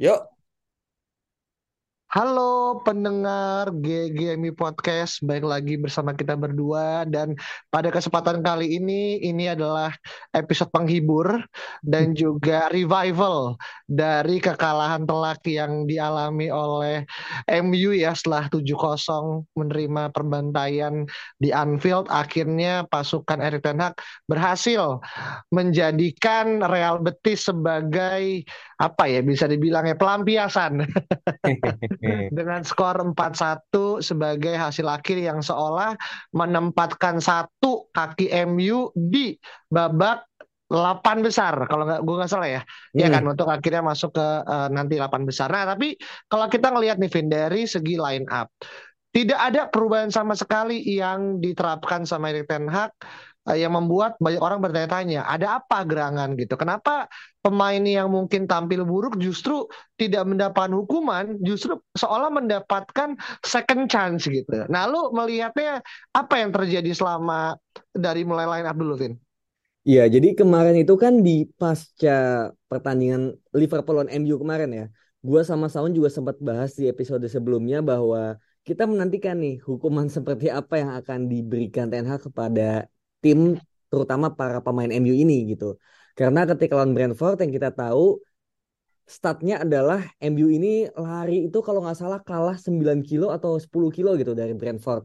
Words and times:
Yep. 0.00 0.30
Halo 2.10 2.82
pendengar 2.82 3.70
GGMI 3.70 4.50
Podcast, 4.58 5.22
baik 5.22 5.46
lagi 5.46 5.78
bersama 5.78 6.10
kita 6.10 6.34
berdua. 6.34 7.06
Dan 7.06 7.38
pada 7.70 7.86
kesempatan 7.86 8.42
kali 8.42 8.82
ini 8.82 9.22
ini 9.22 9.46
adalah 9.46 9.94
episode 10.34 10.74
penghibur 10.74 11.38
dan 11.86 12.10
juga 12.18 12.66
revival 12.74 13.54
dari 13.86 14.42
kekalahan 14.42 15.06
telak 15.06 15.38
yang 15.46 15.86
dialami 15.86 16.50
oleh 16.50 17.06
MU 17.62 17.94
ya 17.94 18.10
setelah 18.10 18.50
7-0 18.50 19.46
menerima 19.54 20.10
perbantaian 20.10 21.06
di 21.38 21.54
Anfield. 21.54 22.10
Akhirnya 22.10 22.90
pasukan 22.90 23.38
Erik 23.38 23.62
ten 23.62 23.78
Hag 23.78 23.94
berhasil 24.26 24.98
menjadikan 25.54 26.58
Real 26.58 26.98
Betis 26.98 27.46
sebagai 27.46 28.42
apa 28.82 29.04
ya 29.06 29.20
bisa 29.22 29.46
dibilang 29.46 29.84
ya 29.86 29.94
pelampiasan 29.94 30.82
dengan 32.32 32.64
skor 32.64 32.96
4-1 33.12 34.00
sebagai 34.00 34.56
hasil 34.56 34.88
akhir 34.88 35.20
yang 35.20 35.44
seolah 35.44 35.94
menempatkan 36.32 37.20
satu 37.20 37.92
kaki 37.92 38.32
MU 38.48 38.88
di 38.96 39.36
babak 39.68 40.24
8 40.70 41.26
besar. 41.26 41.66
Kalau 41.66 41.82
nggak 41.84 42.00
gue 42.06 42.14
nggak 42.14 42.30
salah 42.30 42.48
ya? 42.48 42.62
Ya 42.94 43.10
kan? 43.10 43.26
Untuk 43.26 43.50
akhirnya 43.50 43.82
masuk 43.82 44.14
ke 44.14 44.28
uh, 44.46 44.68
nanti 44.70 44.96
8 44.96 45.28
besar. 45.28 45.50
Nah 45.50 45.76
tapi 45.76 45.98
kalau 46.30 46.46
kita 46.46 46.70
ngelihat 46.70 46.96
nih 47.02 47.10
Vin 47.10 47.28
dari 47.28 47.66
segi 47.66 47.98
line 47.98 48.26
up 48.30 48.48
tidak 49.10 49.40
ada 49.42 49.66
perubahan 49.66 50.14
sama 50.14 50.38
sekali 50.38 50.86
yang 50.86 51.42
diterapkan 51.42 52.06
sama 52.06 52.30
Erik 52.30 52.46
ten 52.46 52.70
Hag 52.70 52.94
yang 53.56 53.72
membuat 53.72 54.20
banyak 54.20 54.38
orang 54.38 54.60
bertanya-tanya 54.60 55.24
ada 55.24 55.58
apa 55.58 55.80
gerangan 55.88 56.36
gitu 56.36 56.60
kenapa 56.60 57.08
pemain 57.40 57.80
yang 57.80 58.12
mungkin 58.12 58.44
tampil 58.44 58.84
buruk 58.84 59.16
justru 59.16 59.64
tidak 59.96 60.28
mendapatkan 60.28 60.72
hukuman, 60.76 61.40
justru 61.40 61.80
seolah 61.96 62.28
mendapatkan 62.28 63.16
second 63.40 63.88
chance 63.88 64.28
gitu. 64.28 64.68
Nah, 64.68 64.84
lu 64.84 65.08
melihatnya 65.16 65.80
apa 66.12 66.34
yang 66.36 66.52
terjadi 66.52 66.92
selama 66.92 67.56
dari 67.96 68.22
mulai 68.28 68.44
line 68.44 68.68
up 68.68 68.76
dulu? 68.76 68.94
Iya, 69.88 70.04
jadi 70.12 70.36
kemarin 70.36 70.76
itu 70.76 70.92
kan 71.00 71.24
di 71.24 71.48
pasca 71.56 72.52
pertandingan 72.68 73.32
Liverpool 73.56 73.96
lawan 73.96 74.12
MU 74.12 74.36
kemarin 74.36 74.68
ya, 74.68 74.86
gua 75.24 75.40
sama 75.40 75.72
Saun 75.72 75.96
juga 75.96 76.12
sempat 76.12 76.36
bahas 76.36 76.76
di 76.76 76.84
episode 76.84 77.24
sebelumnya 77.24 77.80
bahwa 77.80 78.36
kita 78.68 78.84
menantikan 78.84 79.40
nih 79.40 79.56
hukuman 79.64 80.12
seperti 80.16 80.52
apa 80.52 80.76
yang 80.76 80.92
akan 81.00 81.32
diberikan 81.32 81.88
Ten 81.88 82.04
kepada 82.04 82.84
tim 83.22 83.38
terutama 83.90 84.26
para 84.38 84.58
pemain 84.64 84.90
MU 84.90 85.14
ini 85.22 85.34
gitu. 85.52 85.76
Karena 86.18 86.40
ketika 86.50 86.72
lawan 86.78 86.92
Brentford 86.96 87.36
yang 87.42 87.52
kita 87.56 87.70
tahu 87.72 88.20
statnya 89.16 89.54
adalah 89.64 90.00
MU 90.22 90.46
ini 90.56 90.86
lari 90.94 91.50
itu 91.50 91.58
kalau 91.66 91.82
nggak 91.82 91.98
salah 91.98 92.20
kalah 92.28 92.56
9 92.66 93.00
kilo 93.02 93.26
atau 93.36 93.58
10 93.58 93.90
kilo 93.96 94.14
gitu 94.20 94.32
dari 94.40 94.54
Brentford. 94.54 95.02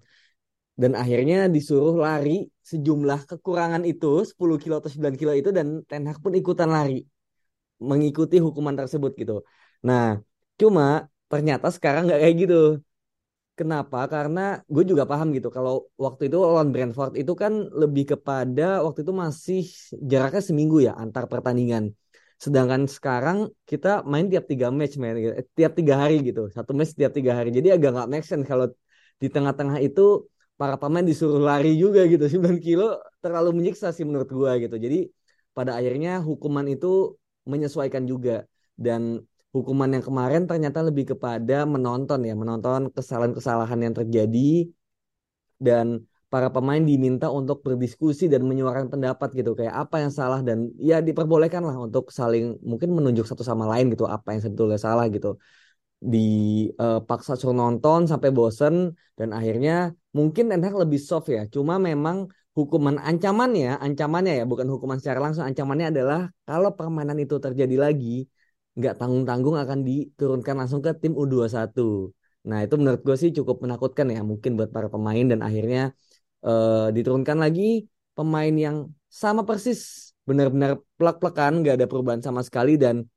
Dan 0.76 0.92
akhirnya 1.02 1.48
disuruh 1.56 1.96
lari 1.96 2.52
sejumlah 2.72 3.20
kekurangan 3.32 3.84
itu 3.88 4.28
10 4.30 4.58
kilo 4.62 4.76
atau 4.80 4.92
9 4.92 5.16
kilo 5.16 5.32
itu 5.32 5.50
dan 5.58 5.68
Ten 5.90 6.04
Hag 6.10 6.20
pun 6.24 6.34
ikutan 6.36 6.70
lari 6.70 7.08
mengikuti 7.90 8.36
hukuman 8.46 8.76
tersebut 8.80 9.12
gitu. 9.22 9.34
Nah, 9.88 10.20
cuma 10.60 11.08
ternyata 11.32 11.68
sekarang 11.76 12.08
nggak 12.08 12.20
kayak 12.22 12.36
gitu. 12.44 12.56
Kenapa? 13.56 14.04
Karena 14.12 14.60
gue 14.68 14.84
juga 14.84 15.04
paham 15.08 15.32
gitu. 15.32 15.48
Kalau 15.48 15.88
waktu 15.96 16.28
itu 16.28 16.38
lawan 16.44 16.76
Brentford 16.76 17.16
itu 17.16 17.32
kan 17.40 17.54
lebih 17.72 18.04
kepada 18.12 18.84
waktu 18.84 19.00
itu 19.08 19.14
masih 19.16 19.60
jaraknya 20.12 20.44
seminggu 20.44 20.78
ya 20.84 20.92
antar 21.00 21.24
pertandingan. 21.32 21.96
Sedangkan 22.36 22.84
sekarang 22.92 23.38
kita 23.64 24.04
main 24.04 24.28
tiap 24.28 24.44
tiga 24.52 24.68
match, 24.76 25.00
main 25.00 25.16
gitu. 25.24 25.34
Eh, 25.40 25.48
tiap 25.56 25.72
tiga 25.80 25.96
hari 26.04 26.20
gitu. 26.28 26.52
Satu 26.52 26.76
match 26.76 26.92
tiap 27.00 27.16
tiga 27.16 27.32
hari. 27.40 27.50
Jadi 27.56 27.68
agak 27.72 27.90
nggak 27.96 28.10
make 28.12 28.28
sense 28.28 28.44
kalau 28.44 28.68
di 29.24 29.28
tengah-tengah 29.32 29.80
itu 29.80 30.28
para 30.60 30.76
pemain 30.76 31.06
disuruh 31.08 31.40
lari 31.40 31.80
juga 31.80 32.04
gitu. 32.12 32.28
9 32.36 32.60
kilo 32.60 33.00
terlalu 33.24 33.50
menyiksa 33.56 33.96
sih 33.96 34.04
menurut 34.04 34.28
gue 34.28 34.52
gitu. 34.68 34.76
Jadi 34.76 34.98
pada 35.56 35.80
akhirnya 35.80 36.20
hukuman 36.20 36.68
itu 36.68 37.16
menyesuaikan 37.48 38.04
juga. 38.04 38.44
Dan 38.76 39.24
hukuman 39.56 39.90
yang 39.96 40.04
kemarin 40.04 40.42
ternyata 40.50 40.80
lebih 40.88 41.16
kepada 41.16 41.64
menonton 41.74 42.20
ya, 42.28 42.34
menonton 42.42 42.92
kesalahan-kesalahan 42.92 43.80
yang 43.86 43.94
terjadi 44.00 44.68
dan 45.68 46.04
para 46.28 46.52
pemain 46.52 46.84
diminta 46.84 47.32
untuk 47.32 47.64
berdiskusi 47.64 48.28
dan 48.28 48.44
menyuarakan 48.44 48.92
pendapat 48.92 49.30
gitu 49.40 49.56
kayak 49.56 49.72
apa 49.72 50.04
yang 50.04 50.12
salah 50.12 50.44
dan 50.44 50.68
ya 50.76 51.00
diperbolehkan 51.00 51.64
lah 51.64 51.80
untuk 51.80 52.12
saling 52.12 52.60
mungkin 52.60 52.92
menunjuk 52.92 53.24
satu 53.24 53.44
sama 53.48 53.64
lain 53.72 53.86
gitu 53.96 54.04
apa 54.04 54.36
yang 54.36 54.42
sebetulnya 54.44 54.76
salah 54.76 55.08
gitu. 55.08 55.40
Dipaksa 56.04 57.32
uh, 57.34 57.38
suruh 57.40 57.56
nonton 57.56 58.04
sampai 58.12 58.30
bosen 58.36 59.00
dan 59.16 59.32
akhirnya 59.32 59.96
mungkin 60.12 60.52
Ten 60.52 60.60
lebih 60.60 61.00
soft 61.00 61.32
ya 61.32 61.48
cuma 61.48 61.80
memang 61.80 62.28
hukuman 62.52 63.00
ancamannya 63.00 63.80
ancamannya 63.80 64.34
ya 64.40 64.44
bukan 64.44 64.68
hukuman 64.68 65.00
secara 65.00 65.20
langsung 65.24 65.48
ancamannya 65.48 65.88
adalah 65.96 66.20
kalau 66.48 66.76
permainan 66.76 67.20
itu 67.24 67.36
terjadi 67.40 67.76
lagi 67.80 68.28
nggak 68.78 68.94
tanggung-tanggung 69.00 69.56
akan 69.64 69.80
diturunkan 69.88 70.56
langsung 70.60 70.82
ke 70.86 70.92
tim 71.02 71.14
U21. 71.16 72.12
Nah 72.50 72.58
itu 72.66 72.76
menurut 72.80 73.02
gue 73.08 73.16
sih 73.22 73.32
cukup 73.38 73.64
menakutkan 73.64 74.06
ya 74.16 74.22
mungkin 74.22 74.52
buat 74.60 74.70
para 74.76 74.88
pemain 74.94 75.26
dan 75.32 75.40
akhirnya 75.48 75.96
uh, 76.46 76.92
diturunkan 76.96 77.38
lagi 77.42 77.90
pemain 78.18 78.54
yang 78.66 78.78
sama 79.10 79.42
persis 79.48 80.12
benar-benar 80.28 80.82
plek-plekan 81.00 81.52
nggak 81.62 81.76
ada 81.82 81.88
perubahan 81.90 82.22
sama 82.22 82.42
sekali 82.48 82.76
dan 82.76 83.08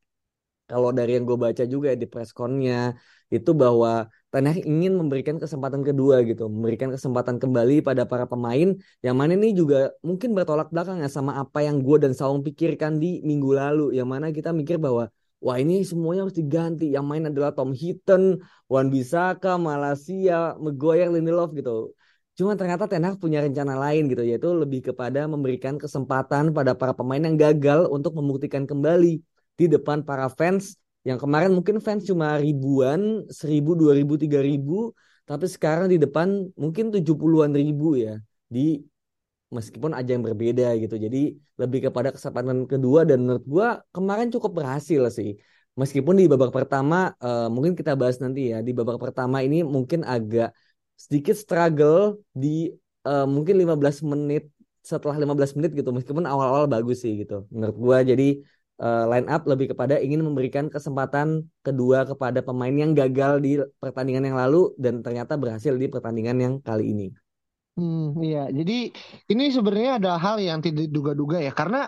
kalau 0.68 0.92
dari 0.92 1.16
yang 1.16 1.24
gue 1.24 1.38
baca 1.40 1.64
juga 1.64 1.96
di 1.96 2.04
pressconnya 2.04 2.92
itu 3.32 3.50
bahwa 3.56 4.08
Tanah 4.28 4.60
ingin 4.60 4.92
memberikan 4.92 5.40
kesempatan 5.40 5.80
kedua 5.80 6.20
gitu, 6.20 6.52
memberikan 6.52 6.92
kesempatan 6.92 7.40
kembali 7.40 7.80
pada 7.80 8.04
para 8.04 8.28
pemain 8.28 8.76
yang 9.00 9.16
mana 9.16 9.32
ini 9.40 9.56
juga 9.56 9.88
mungkin 10.04 10.36
bertolak 10.36 10.68
belakang 10.68 11.00
ya 11.00 11.08
sama 11.08 11.40
apa 11.40 11.64
yang 11.64 11.80
gue 11.80 11.96
dan 11.96 12.12
Saung 12.12 12.44
pikirkan 12.44 13.00
di 13.00 13.24
minggu 13.24 13.56
lalu, 13.56 13.96
yang 13.96 14.04
mana 14.04 14.28
kita 14.28 14.52
mikir 14.52 14.76
bahwa 14.76 15.08
wah 15.44 15.56
ini 15.58 15.86
semuanya 15.86 16.26
harus 16.26 16.36
diganti. 16.36 16.90
Yang 16.94 17.06
main 17.06 17.24
adalah 17.30 17.50
Tom 17.54 17.70
Hinton, 17.74 18.42
Wan 18.66 18.86
Bisaka, 18.92 19.56
Malaysia, 19.56 20.58
Maguire, 20.58 21.10
Lindelof 21.14 21.54
gitu. 21.54 21.94
Cuma 22.38 22.54
ternyata 22.54 22.86
Ten 22.86 23.02
Hag 23.02 23.18
punya 23.18 23.42
rencana 23.42 23.74
lain 23.74 24.06
gitu, 24.06 24.22
yaitu 24.22 24.50
lebih 24.54 24.94
kepada 24.94 25.26
memberikan 25.26 25.74
kesempatan 25.74 26.54
pada 26.54 26.78
para 26.78 26.94
pemain 26.94 27.18
yang 27.18 27.34
gagal 27.34 27.90
untuk 27.90 28.14
membuktikan 28.14 28.62
kembali 28.62 29.18
di 29.58 29.66
depan 29.66 30.06
para 30.06 30.30
fans 30.30 30.78
yang 31.06 31.18
kemarin 31.18 31.54
mungkin 31.56 31.80
fans 31.80 32.04
cuma 32.04 32.36
ribuan, 32.36 33.24
seribu, 33.32 33.72
dua 33.72 33.96
ribu, 33.96 34.20
tiga 34.20 34.44
ribu, 34.44 34.92
tapi 35.24 35.48
sekarang 35.48 35.88
di 35.88 35.96
depan 35.96 36.52
mungkin 36.52 36.92
tujuh 36.92 37.14
puluhan 37.16 37.54
ribu 37.56 37.96
ya 37.96 38.20
di 38.44 38.82
meskipun 39.56 39.92
aja 39.98 40.10
yang 40.14 40.24
berbeda 40.24 40.76
gitu. 40.82 40.96
Jadi 40.96 41.36
lebih 41.60 41.88
kepada 41.88 42.08
kesempatan 42.14 42.68
kedua 42.68 43.08
dan 43.08 43.24
menurut 43.24 43.44
gue 43.44 43.68
kemarin 43.94 44.28
cukup 44.34 44.52
berhasil 44.62 45.02
sih. 45.12 45.36
Meskipun 45.78 46.18
di 46.18 46.26
babak 46.26 46.50
pertama 46.50 47.14
uh, 47.22 47.46
mungkin 47.46 47.78
kita 47.78 47.94
bahas 47.94 48.18
nanti 48.18 48.50
ya 48.50 48.58
di 48.66 48.74
babak 48.74 48.98
pertama 48.98 49.46
ini 49.46 49.62
mungkin 49.62 50.02
agak 50.02 50.50
sedikit 50.98 51.38
struggle 51.38 52.18
di 52.34 52.74
uh, 53.06 53.26
mungkin 53.30 53.54
15 53.54 54.02
menit 54.02 54.50
setelah 54.82 55.14
15 55.14 55.54
menit 55.54 55.70
gitu 55.78 55.94
meskipun 55.94 56.26
awal-awal 56.26 56.66
bagus 56.66 57.04
sih 57.04 57.22
gitu 57.22 57.44
menurut 57.52 57.76
gue 57.76 57.98
jadi 58.10 58.28
uh, 58.82 59.04
line 59.10 59.28
up 59.28 59.44
lebih 59.44 59.74
kepada 59.74 59.98
ingin 59.98 60.22
memberikan 60.22 60.70
kesempatan 60.70 61.46
kedua 61.62 62.06
kepada 62.06 62.40
pemain 62.40 62.72
yang 62.72 62.94
gagal 62.94 63.42
di 63.42 63.58
pertandingan 63.82 64.32
yang 64.32 64.38
lalu 64.38 64.72
dan 64.78 65.02
ternyata 65.04 65.34
berhasil 65.34 65.74
di 65.74 65.86
pertandingan 65.90 66.36
yang 66.38 66.54
kali 66.62 66.94
ini. 66.94 67.06
Hmm, 67.78 68.10
iya. 68.26 68.38
Jadi 68.58 68.72
ini 69.30 69.42
sebenarnya 69.54 69.90
ada 70.02 70.10
hal 70.24 70.36
yang 70.42 70.58
tidak 70.64 70.90
diduga-duga 70.90 71.36
ya, 71.46 71.52
karena 71.54 71.78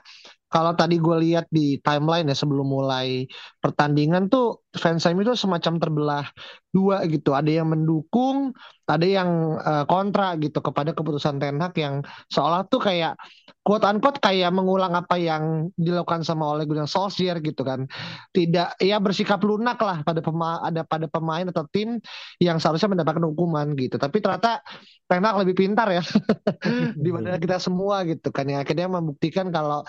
kalau 0.50 0.74
tadi 0.74 0.98
gue 0.98 1.16
lihat 1.30 1.46
di 1.48 1.78
timeline 1.78 2.26
ya 2.26 2.34
sebelum 2.34 2.66
mulai 2.66 3.30
pertandingan 3.62 4.26
tuh 4.26 4.66
fans 4.74 5.06
MU 5.10 5.22
itu 5.22 5.34
semacam 5.38 5.78
terbelah 5.78 6.26
dua 6.70 7.02
gitu. 7.06 7.34
Ada 7.34 7.62
yang 7.62 7.70
mendukung, 7.70 8.54
ada 8.86 9.06
yang 9.06 9.58
uh, 9.58 9.86
kontra 9.86 10.34
gitu 10.38 10.62
kepada 10.62 10.94
keputusan 10.94 11.42
Ten 11.42 11.58
Hag 11.58 11.74
yang 11.78 12.02
seolah 12.30 12.66
tuh 12.66 12.78
kayak 12.82 13.18
quote 13.66 13.86
unquote 13.86 14.18
kayak 14.22 14.50
mengulang 14.54 14.94
apa 14.94 15.18
yang 15.18 15.68
dilakukan 15.74 16.22
sama 16.26 16.50
oleh 16.54 16.66
Gunnar 16.66 16.86
Solskjaer 16.86 17.42
gitu 17.42 17.66
kan. 17.66 17.90
Tidak 18.30 18.78
ya 18.82 19.02
bersikap 19.02 19.42
lunak 19.42 19.78
lah 19.82 20.02
pada 20.06 20.22
pema 20.22 20.62
ada 20.62 20.86
pada 20.86 21.10
pemain 21.10 21.46
atau 21.46 21.66
tim 21.70 21.98
yang 22.38 22.62
seharusnya 22.62 22.94
mendapatkan 22.94 23.26
hukuman 23.26 23.74
gitu. 23.74 23.98
Tapi 23.98 24.22
ternyata 24.22 24.62
Ten 25.10 25.26
Hag 25.26 25.42
lebih 25.42 25.58
pintar 25.58 25.90
ya 25.90 26.02
dibanding 27.02 27.42
kita 27.42 27.58
semua 27.58 28.06
gitu 28.06 28.30
kan 28.30 28.46
yang 28.46 28.62
akhirnya 28.62 28.86
membuktikan 28.86 29.50
kalau 29.50 29.82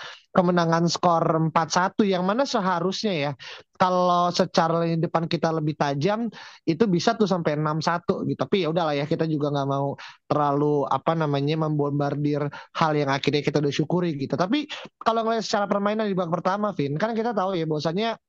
kemenangan 0.52 0.84
skor 0.84 1.24
4-1 1.48 2.04
yang 2.04 2.28
mana 2.28 2.44
seharusnya 2.44 3.12
ya 3.16 3.32
kalau 3.80 4.28
secara 4.28 4.84
lini 4.84 5.00
depan 5.00 5.24
kita 5.24 5.48
lebih 5.48 5.80
tajam 5.80 6.28
itu 6.68 6.84
bisa 6.84 7.16
tuh 7.16 7.24
sampai 7.24 7.56
6-1 7.56 8.28
gitu. 8.28 8.38
Tapi 8.44 8.56
ya 8.62 8.68
udahlah 8.68 8.92
ya 8.92 9.08
kita 9.08 9.24
juga 9.24 9.48
nggak 9.48 9.68
mau 9.72 9.96
terlalu 10.28 10.84
apa 10.84 11.16
namanya 11.16 11.56
membombardir 11.66 12.52
hal 12.76 12.92
yang 12.92 13.08
akhirnya 13.08 13.40
kita 13.40 13.64
udah 13.64 13.72
syukuri 13.72 14.12
gitu. 14.20 14.36
Tapi 14.36 14.68
kalau 15.00 15.24
ngelihat 15.24 15.42
secara 15.42 15.64
permainan 15.64 16.04
di 16.04 16.12
babak 16.12 16.44
pertama, 16.44 16.76
Vin, 16.76 17.00
kan 17.00 17.16
kita 17.16 17.32
tahu 17.32 17.56
ya 17.56 17.64
bahwasanya 17.64 18.20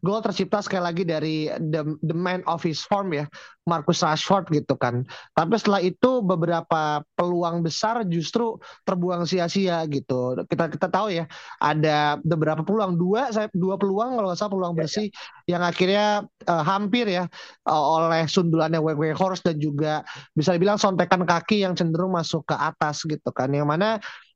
gol 0.00 0.20
tercipta 0.24 0.64
sekali 0.64 0.82
lagi 0.84 1.02
dari 1.04 1.36
the, 1.60 1.84
the 2.00 2.16
man 2.16 2.40
of 2.48 2.64
his 2.64 2.80
form 2.84 3.12
ya 3.12 3.28
Marcus 3.64 4.04
Rashford 4.04 4.52
gitu 4.52 4.76
kan. 4.76 5.08
Tapi 5.32 5.56
setelah 5.56 5.80
itu 5.80 6.20
beberapa 6.20 7.00
peluang 7.16 7.64
besar 7.64 8.04
justru 8.04 8.60
terbuang 8.84 9.24
sia-sia 9.24 9.84
gitu. 9.88 10.36
Kita 10.44 10.68
kita 10.68 10.88
tahu 10.92 11.16
ya 11.16 11.24
ada 11.60 12.20
beberapa 12.20 12.60
peluang. 12.60 12.96
Dua 13.00 13.32
saya 13.32 13.48
dua 13.56 13.80
peluang 13.80 14.20
kalau 14.20 14.28
nggak 14.28 14.38
salah 14.40 14.52
peluang 14.52 14.74
bersih 14.76 15.08
ya, 15.08 15.12
ya. 15.12 15.52
yang 15.56 15.62
akhirnya 15.64 16.06
uh, 16.48 16.64
hampir 16.64 17.08
ya 17.08 17.24
uh, 17.68 17.84
oleh 18.00 18.28
sundulannya 18.28 18.80
Horse 19.16 19.40
dan 19.40 19.56
juga 19.56 20.04
bisa 20.36 20.52
dibilang 20.52 20.76
sontekan 20.76 21.24
kaki 21.24 21.64
yang 21.64 21.72
cenderung 21.72 22.12
masuk 22.12 22.44
ke 22.44 22.56
atas 22.56 23.04
gitu 23.08 23.32
kan. 23.32 23.48
Yang 23.48 23.68
mana 23.68 23.88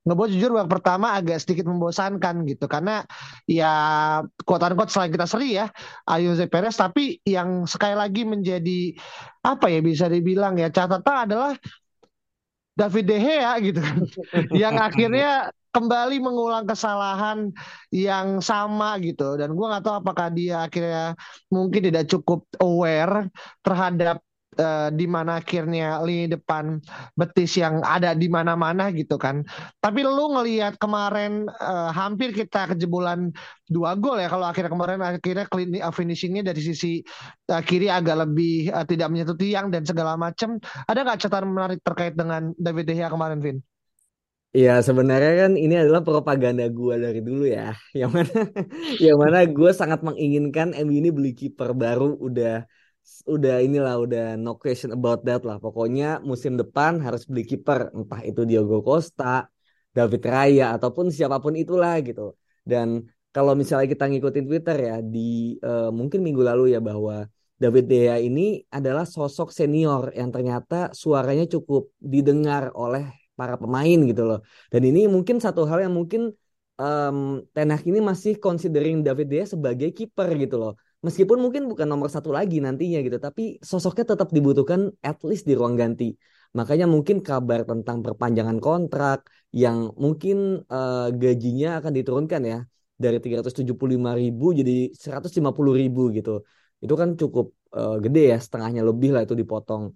ngebuat 0.06 0.28
jujur 0.30 0.50
babak 0.54 0.80
pertama 0.80 1.16
agak 1.18 1.42
sedikit 1.42 1.66
membosankan 1.66 2.46
gitu. 2.46 2.64
Karena 2.70 3.02
ya 3.44 3.72
kuatan 4.46 4.78
kuat 4.78 4.88
selain 4.92 5.12
kita 5.12 5.26
seri 5.26 5.58
ya 5.58 5.66
Ayu 6.08 6.32
Perez 6.48 6.76
tapi 6.78 7.18
yang 7.26 7.66
sekali 7.68 7.96
lagi 7.98 8.22
menjadi 8.24 8.94
apa 9.44 9.66
ya 9.68 9.80
bisa 9.82 10.06
dibilang 10.06 10.56
ya 10.56 10.70
catatan 10.70 11.28
adalah 11.28 11.52
David 12.78 13.04
De 13.10 13.16
Gea 13.18 13.52
gitu 13.58 13.80
kan. 13.82 13.98
Yang 14.62 14.74
akhirnya 14.78 15.30
kembali 15.74 16.16
mengulang 16.22 16.64
kesalahan 16.64 17.50
yang 17.90 18.38
sama 18.38 18.96
gitu. 19.02 19.34
Dan 19.34 19.58
gue 19.58 19.66
nggak 19.66 19.82
tahu 19.82 19.94
apakah 19.98 20.30
dia 20.30 20.64
akhirnya 20.64 21.18
mungkin 21.50 21.90
tidak 21.90 22.06
cukup 22.06 22.46
aware 22.62 23.28
terhadap 23.66 24.22
uh, 24.58 24.88
di 24.92 25.06
mana 25.06 25.40
akhirnya 25.40 26.02
lini 26.02 26.26
depan 26.28 26.82
betis 27.14 27.56
yang 27.56 27.80
ada 27.80 28.12
di 28.12 28.26
mana-mana 28.26 28.90
gitu 28.92 29.16
kan. 29.16 29.46
Tapi 29.78 30.04
lu 30.04 30.34
ngelihat 30.34 30.76
kemarin 30.76 31.46
uh, 31.48 31.90
hampir 31.94 32.34
kita 32.34 32.74
kejebolan 32.74 33.30
dua 33.70 33.94
gol 33.94 34.18
ya 34.18 34.28
kalau 34.28 34.46
akhirnya 34.50 34.72
kemarin 34.74 34.98
akhirnya 35.00 35.46
uh, 35.86 35.94
finishingnya 35.94 36.42
dari 36.42 36.60
sisi 36.60 37.00
uh, 37.48 37.62
kiri 37.62 37.88
agak 37.88 38.28
lebih 38.28 38.74
uh, 38.74 38.84
tidak 38.84 39.08
menyentuh 39.08 39.38
tiang 39.38 39.70
dan 39.70 39.86
segala 39.86 40.18
macam. 40.18 40.58
Ada 40.90 40.98
nggak 41.06 41.18
catatan 41.22 41.50
menarik 41.54 41.80
terkait 41.80 42.14
dengan 42.18 42.52
David 42.58 42.84
De 42.90 42.94
Gea 42.98 43.08
kemarin, 43.08 43.40
Vin? 43.40 43.58
Iya 44.48 44.80
sebenarnya 44.80 45.44
kan 45.44 45.52
ini 45.60 45.76
adalah 45.76 46.00
propaganda 46.00 46.64
gue 46.72 46.94
dari 46.96 47.20
dulu 47.20 47.44
ya, 47.44 47.76
yang 48.00 48.08
mana 48.16 48.32
yang 48.96 49.16
mana 49.20 49.44
gue 49.44 49.70
sangat 49.76 50.00
menginginkan 50.00 50.72
MU 50.72 50.94
ini 50.96 51.12
beli 51.12 51.36
kiper 51.36 51.76
baru 51.76 52.16
udah 52.16 52.64
udah 53.34 53.54
inilah 53.66 53.94
udah 54.04 54.24
no 54.40 54.56
question 54.62 54.90
about 54.96 55.20
that 55.26 55.42
lah. 55.48 55.56
Pokoknya 55.64 56.04
musim 56.30 56.56
depan 56.60 56.92
harus 57.04 57.22
beli 57.28 57.44
kiper, 57.50 57.92
entah 57.92 58.20
itu 58.24 58.40
Diogo 58.48 58.80
Costa, 58.80 59.48
David 59.96 60.22
Raya 60.24 60.64
ataupun 60.76 61.12
siapa 61.12 61.36
pun 61.44 61.54
itulah 61.58 62.00
gitu. 62.04 62.36
Dan 62.64 63.04
kalau 63.34 63.52
misalnya 63.52 63.86
kita 63.92 64.04
ngikutin 64.08 64.44
Twitter 64.48 64.76
ya 64.88 64.96
di 65.04 65.56
uh, 65.60 65.90
mungkin 65.92 66.20
minggu 66.26 66.42
lalu 66.42 66.74
ya 66.74 66.80
bahwa 66.80 67.28
David 67.58 67.84
Dea 67.90 68.16
ini 68.22 68.62
adalah 68.70 69.02
sosok 69.02 69.50
senior 69.50 70.14
yang 70.14 70.30
ternyata 70.30 70.94
suaranya 70.94 71.44
cukup 71.50 71.90
didengar 71.98 72.70
oleh 72.72 73.10
para 73.34 73.58
pemain 73.58 73.98
gitu 74.06 74.22
loh. 74.22 74.40
Dan 74.72 74.82
ini 74.86 75.10
mungkin 75.10 75.42
satu 75.42 75.66
hal 75.66 75.82
yang 75.84 75.94
mungkin 75.94 76.30
um, 76.78 77.42
Tenak 77.50 77.82
ini 77.82 77.98
masih 77.98 78.38
considering 78.38 79.02
David 79.02 79.26
Dea 79.26 79.44
sebagai 79.44 79.90
kiper 79.90 80.30
gitu 80.38 80.56
loh 80.62 80.74
meskipun 81.06 81.38
mungkin 81.44 81.62
bukan 81.70 81.86
nomor 81.86 82.08
satu 82.10 82.30
lagi 82.34 82.58
nantinya 82.58 82.98
gitu, 83.06 83.18
tapi 83.22 83.42
sosoknya 83.62 84.04
tetap 84.12 84.28
dibutuhkan 84.36 84.90
at 85.02 85.18
least 85.28 85.44
di 85.48 85.54
ruang 85.58 85.74
ganti. 85.78 86.14
Makanya 86.58 86.86
mungkin 86.88 87.20
kabar 87.20 87.60
tentang 87.68 88.00
perpanjangan 88.00 88.58
kontrak 88.58 89.28
yang 89.52 89.92
mungkin 89.94 90.64
uh, 90.66 91.12
gajinya 91.12 91.78
akan 91.78 91.92
diturunkan 91.98 92.42
ya 92.52 92.58
dari 92.98 93.22
375 93.22 94.10
ribu 94.18 94.46
jadi 94.58 94.90
150 94.90 95.74
ribu 95.76 96.10
gitu. 96.16 96.42
Itu 96.82 96.94
kan 97.00 97.14
cukup 97.20 97.46
uh, 97.78 97.96
gede 98.04 98.34
ya, 98.34 98.38
setengahnya 98.44 98.82
lebih 98.82 99.14
lah 99.14 99.22
itu 99.26 99.34
dipotong. 99.38 99.94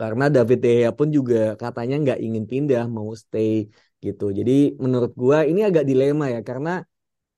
Karena 0.00 0.32
David 0.32 0.58
De 0.64 0.68
Gea 0.80 0.90
pun 0.96 1.08
juga 1.12 1.36
katanya 1.60 1.94
nggak 2.02 2.18
ingin 2.24 2.44
pindah, 2.48 2.84
mau 2.88 3.12
stay 3.12 3.68
gitu. 4.04 4.32
Jadi 4.38 4.52
menurut 4.80 5.12
gua 5.12 5.44
ini 5.44 5.60
agak 5.68 5.84
dilema 5.84 6.32
ya, 6.34 6.40
karena 6.40 6.70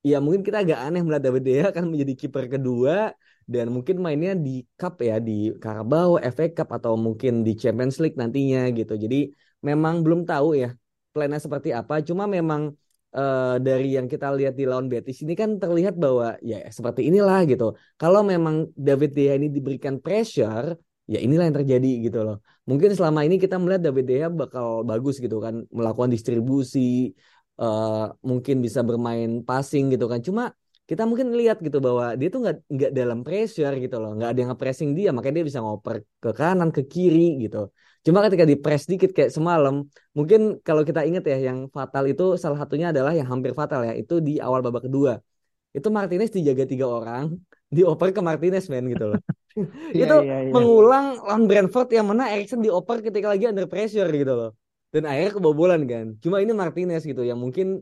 ya 0.02 0.16
mungkin 0.18 0.42
kita 0.46 0.66
agak 0.66 0.78
aneh 0.82 1.00
melihat 1.06 1.22
David 1.30 1.42
De 1.46 1.50
Gea 1.54 1.66
akan 1.70 1.84
menjadi 1.94 2.12
kiper 2.20 2.44
kedua 2.50 3.14
dan 3.46 3.66
mungkin 3.74 3.96
mainnya 4.04 4.34
di 4.34 4.66
cup 4.78 5.02
ya 5.02 5.18
di 5.18 5.54
Carabao, 5.62 6.18
FA 6.18 6.46
Cup 6.50 6.68
atau 6.74 6.94
mungkin 6.94 7.42
di 7.46 7.52
Champions 7.58 7.98
League 8.02 8.18
nantinya 8.18 8.70
gitu. 8.70 8.94
Jadi 8.94 9.30
memang 9.62 10.02
belum 10.04 10.26
tahu 10.26 10.58
ya 10.62 10.74
plannya 11.14 11.38
seperti 11.42 11.70
apa. 11.74 12.02
Cuma 12.02 12.24
memang 12.26 12.74
uh, 13.14 13.56
dari 13.62 13.94
yang 13.96 14.06
kita 14.10 14.32
lihat 14.34 14.54
di 14.58 14.64
lawan 14.66 14.86
Betis 14.90 15.22
ini 15.22 15.34
kan 15.36 15.60
terlihat 15.62 15.94
bahwa 15.98 16.38
ya 16.42 16.62
seperti 16.70 17.06
inilah 17.08 17.44
gitu. 17.46 17.74
Kalau 18.00 18.20
memang 18.22 18.70
David 18.74 19.10
De 19.14 19.30
Gea 19.30 19.34
ini 19.38 19.48
diberikan 19.52 20.00
pressure, 20.00 20.74
ya 21.06 21.18
inilah 21.18 21.44
yang 21.50 21.58
terjadi 21.62 21.90
gitu 22.10 22.18
loh. 22.26 22.36
Mungkin 22.62 22.94
selama 22.94 23.26
ini 23.26 23.36
kita 23.42 23.58
melihat 23.58 23.90
David 23.90 24.04
De 24.08 24.14
Gea 24.22 24.28
bakal 24.30 24.86
bagus 24.86 25.18
gitu 25.18 25.42
kan 25.42 25.66
melakukan 25.70 26.10
distribusi, 26.10 27.12
uh, 27.62 28.10
mungkin 28.28 28.56
bisa 28.66 28.80
bermain 28.88 29.30
passing 29.48 29.84
gitu 29.94 30.06
kan. 30.10 30.20
Cuma 30.26 30.42
kita 30.90 31.02
mungkin 31.08 31.30
lihat 31.38 31.62
gitu 31.62 31.78
bahwa 31.78 32.18
dia 32.18 32.28
tuh 32.28 32.40
nggak 32.44 32.56
nggak 32.74 32.90
dalam 32.98 33.18
pressure 33.26 33.74
gitu 33.78 33.96
loh, 34.02 34.10
nggak 34.18 34.28
ada 34.34 34.38
yang 34.42 34.50
nge-pressing 34.52 34.90
dia, 34.98 35.08
makanya 35.14 35.34
dia 35.40 35.46
bisa 35.50 35.60
ngoper 35.64 35.96
ke 36.22 36.30
kanan 36.34 36.68
ke 36.74 36.82
kiri 36.92 37.38
gitu. 37.46 37.70
Cuma 38.02 38.18
ketika 38.26 38.42
di 38.42 38.58
press 38.58 38.82
dikit 38.90 39.14
kayak 39.14 39.30
semalam, 39.30 39.86
mungkin 40.10 40.58
kalau 40.66 40.82
kita 40.82 41.06
ingat 41.06 41.22
ya 41.22 41.38
yang 41.48 41.70
fatal 41.70 42.04
itu 42.10 42.34
salah 42.34 42.58
satunya 42.58 42.90
adalah 42.90 43.14
yang 43.14 43.30
hampir 43.30 43.54
fatal 43.54 43.86
ya, 43.86 43.94
itu 43.94 44.18
di 44.18 44.42
awal 44.42 44.58
babak 44.66 44.90
kedua. 44.90 45.22
Itu 45.70 45.88
Martinez 45.94 46.34
dijaga 46.34 46.66
tiga 46.66 46.86
orang, 46.90 47.38
dioper 47.74 48.10
ke 48.10 48.20
Martinez 48.20 48.66
men 48.66 48.84
gitu 48.90 49.06
loh. 49.06 49.20
itu 49.94 50.02
yeah, 50.02 50.20
yeah, 50.24 50.40
yeah. 50.48 50.52
mengulang 50.52 51.20
lawan 51.22 51.44
Brentford 51.46 51.88
yang 51.94 52.10
mana 52.10 52.32
Erikson 52.34 52.60
dioper 52.64 53.04
ketika 53.06 53.32
lagi 53.32 53.44
under 53.48 53.68
pressure 53.70 54.08
gitu 54.10 54.34
loh 54.34 54.50
dan 54.92 55.02
akhirnya 55.08 55.32
kebobolan 55.36 55.82
kan 55.88 56.06
cuma 56.22 56.36
ini 56.44 56.52
Martinez 56.52 57.02
gitu 57.02 57.22
yang 57.24 57.40
mungkin 57.40 57.80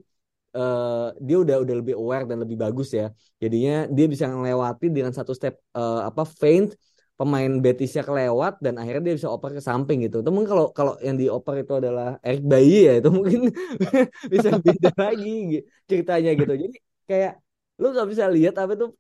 uh, 0.55 1.11
dia 1.19 1.37
udah 1.43 1.57
udah 1.67 1.75
lebih 1.81 1.95
aware 1.99 2.25
dan 2.31 2.39
lebih 2.43 2.57
bagus 2.57 2.95
ya 2.95 3.11
jadinya 3.43 3.91
dia 3.91 4.07
bisa 4.07 4.31
melewati 4.31 4.87
dengan 4.89 5.13
satu 5.13 5.35
step 5.35 5.59
uh, 5.75 6.07
apa 6.09 6.23
feint 6.25 6.75
pemain 7.21 7.53
Betisnya 7.61 8.01
kelewat 8.01 8.65
dan 8.65 8.81
akhirnya 8.81 9.13
dia 9.13 9.15
bisa 9.21 9.29
oper 9.29 9.53
ke 9.53 9.61
samping 9.61 10.09
gitu. 10.09 10.25
Itu 10.25 10.33
mungkin 10.33 10.49
kalau 10.57 10.67
kalau 10.73 10.93
yang 11.05 11.21
dioper 11.21 11.61
itu 11.61 11.77
adalah 11.77 12.17
Eric 12.25 12.41
Bayi 12.49 12.89
ya 12.89 12.93
itu 12.97 13.09
mungkin 13.13 13.53
bisa 14.33 14.57
beda 14.57 14.89
lagi 15.05 15.61
ceritanya 15.85 16.31
gitu. 16.33 16.53
Jadi 16.57 16.77
kayak 17.05 17.33
lu 17.77 17.93
gak 17.93 18.09
bisa 18.09 18.25
lihat 18.25 18.57
apa 18.57 18.73
tuh 18.73 18.97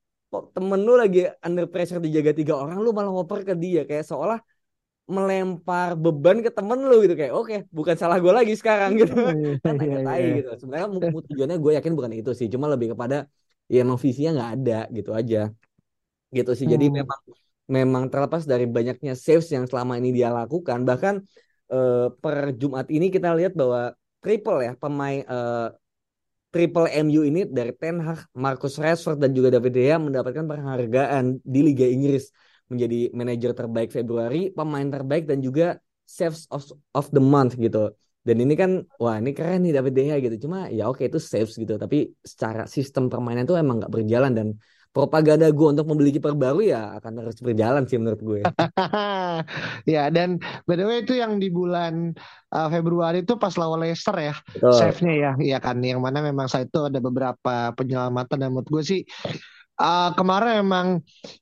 temen 0.52 0.80
lu 0.84 0.92
lagi 1.00 1.18
under 1.40 1.64
pressure 1.72 1.96
dijaga 2.04 2.32
tiga 2.36 2.54
orang 2.60 2.76
lu 2.84 2.92
malah 2.92 3.08
ngoper 3.08 3.40
ke 3.48 3.54
dia 3.56 3.88
kayak 3.88 4.04
seolah 4.04 4.38
melempar 5.10 5.98
beban 5.98 6.38
ke 6.40 6.50
temen 6.54 6.78
lu 6.86 7.02
gitu 7.04 7.14
kayak 7.18 7.34
oke 7.34 7.50
okay, 7.50 7.58
bukan 7.74 7.96
salah 7.98 8.16
gue 8.22 8.32
lagi 8.32 8.54
sekarang 8.54 8.94
gitu. 9.00 9.12
Iya, 9.12 9.50
kan 9.64 9.74
iya, 9.82 9.98
tai 10.06 10.22
iya. 10.22 10.34
gitu. 10.38 10.50
Sebenarnya 10.62 10.86
tujuannya 11.28 11.56
gue 11.58 11.72
yakin 11.78 11.92
bukan 11.98 12.12
itu 12.14 12.30
sih 12.38 12.46
cuma 12.46 12.66
lebih 12.70 12.94
kepada 12.94 13.26
ya 13.66 13.82
emang 13.84 13.98
visinya 13.98 14.30
nggak 14.38 14.50
ada 14.56 14.78
gitu 14.94 15.10
aja. 15.10 15.50
Gitu 16.30 16.50
sih. 16.54 16.66
Jadi 16.70 16.86
hmm. 16.88 16.94
memang 17.02 17.20
memang 17.70 18.04
terlepas 18.10 18.42
dari 18.46 18.66
banyaknya 18.66 19.14
saves 19.14 19.50
yang 19.50 19.66
selama 19.66 19.98
ini 19.98 20.10
dia 20.10 20.30
lakukan 20.30 20.82
bahkan 20.82 21.22
uh, 21.70 22.10
per 22.22 22.54
Jumat 22.58 22.86
ini 22.90 23.10
kita 23.14 23.30
lihat 23.34 23.54
bahwa 23.54 23.94
triple 24.18 24.58
ya 24.66 24.72
pemain 24.74 25.22
uh, 25.26 25.70
triple 26.50 26.90
MU 27.06 27.22
ini 27.22 27.46
dari 27.46 27.70
Ten 27.70 28.02
Hag, 28.02 28.26
Marcus 28.34 28.74
Rashford 28.74 29.22
dan 29.22 29.30
juga 29.30 29.54
David 29.54 29.70
De 29.70 29.82
Gea 29.86 29.96
mendapatkan 30.02 30.42
penghargaan 30.42 31.38
di 31.46 31.60
Liga 31.62 31.86
Inggris 31.86 32.34
menjadi 32.70 33.10
manajer 33.12 33.50
terbaik 33.52 33.90
Februari, 33.90 34.54
pemain 34.54 34.86
terbaik 34.86 35.26
dan 35.26 35.42
juga 35.42 35.76
saves 36.06 36.46
of, 36.54 36.62
of 36.94 37.06
the 37.10 37.22
month 37.22 37.58
gitu. 37.58 37.90
Dan 38.20 38.36
ini 38.40 38.54
kan, 38.54 38.84
wah 39.00 39.16
ini 39.16 39.32
keren 39.32 39.64
nih 39.64 39.74
David 39.74 39.92
De 39.96 40.02
Gea 40.06 40.16
gitu. 40.22 40.36
Cuma 40.48 40.70
ya 40.70 40.86
oke 40.86 41.02
itu 41.02 41.18
saves 41.18 41.56
gitu. 41.56 41.80
Tapi 41.80 42.14
secara 42.22 42.68
sistem 42.70 43.08
permainan 43.08 43.48
tuh 43.48 43.56
emang 43.58 43.80
nggak 43.80 43.92
berjalan 43.92 44.32
dan 44.32 44.48
propaganda 44.90 45.46
gue 45.54 45.66
untuk 45.70 45.86
membeli 45.86 46.10
kiper 46.10 46.34
baru 46.34 46.60
ya 46.66 46.98
akan 46.98 47.22
terus 47.22 47.38
berjalan 47.38 47.86
sih 47.86 47.96
menurut 47.96 48.20
gue. 48.20 48.40
ya 49.94 50.10
dan 50.10 50.42
by 50.66 50.74
the 50.74 50.82
way 50.82 51.06
itu 51.06 51.14
yang 51.14 51.38
di 51.38 51.46
bulan 51.46 52.10
uh, 52.50 52.68
Februari 52.68 53.22
itu 53.22 53.38
pas 53.38 53.54
lawan 53.54 53.86
Leicester 53.86 54.14
ya 54.18 54.34
save-nya 54.58 55.14
ya, 55.14 55.32
ya 55.38 55.58
kan 55.62 55.78
yang 55.78 56.02
mana 56.02 56.18
memang 56.26 56.50
saat 56.50 56.66
itu 56.66 56.82
ada 56.82 56.98
beberapa 56.98 57.70
penyelamatan 57.78 58.36
dan 58.36 58.50
menurut 58.50 58.66
gue 58.66 58.82
sih 58.82 59.00
uh, 59.80 60.10
kemarin 60.12 60.60
emang 60.60 60.86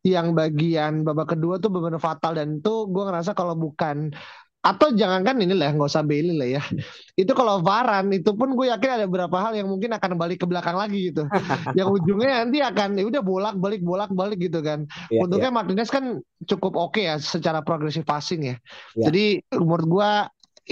yang 0.07 0.33
bagian 0.33 1.03
babak 1.03 1.35
kedua 1.35 1.59
tuh 1.59 1.75
benar-benar 1.75 2.01
fatal 2.01 2.39
dan 2.39 2.63
itu 2.63 2.87
gue 2.87 3.05
ngerasa 3.05 3.35
kalau 3.35 3.59
bukan 3.59 4.15
atau 4.59 4.91
jangankan 4.91 5.39
ini 5.39 5.55
lah 5.55 5.71
nggak 5.71 5.87
usah 5.87 6.03
Bailey 6.03 6.35
lah 6.35 6.59
ya 6.59 6.63
itu 7.15 7.31
kalau 7.31 7.63
Varan 7.63 8.11
itu 8.11 8.35
pun 8.35 8.59
gue 8.59 8.67
yakin 8.69 8.91
ada 8.91 9.05
beberapa 9.07 9.39
hal 9.39 9.55
yang 9.55 9.71
mungkin 9.71 9.95
akan 9.95 10.19
balik 10.19 10.43
ke 10.43 10.47
belakang 10.51 10.75
lagi 10.75 11.15
gitu 11.15 11.31
yang 11.79 11.89
ujungnya 11.89 12.43
nanti 12.43 12.59
akan 12.59 12.99
ya 12.99 13.07
udah 13.07 13.23
bolak 13.23 13.55
balik 13.55 13.87
bolak 13.87 14.11
balik 14.11 14.43
gitu 14.43 14.59
kan 14.59 14.85
yeah, 15.15 15.23
untungnya 15.23 15.55
yeah. 15.55 15.57
Martinez 15.57 15.89
kan 15.89 16.19
cukup 16.43 16.75
oke 16.75 16.99
okay 16.99 17.07
ya 17.07 17.23
secara 17.23 17.63
progresif 17.63 18.03
passing 18.03 18.51
ya 18.51 18.57
yeah. 18.99 19.07
jadi 19.09 19.25
menurut 19.55 19.87
gue 19.87 20.11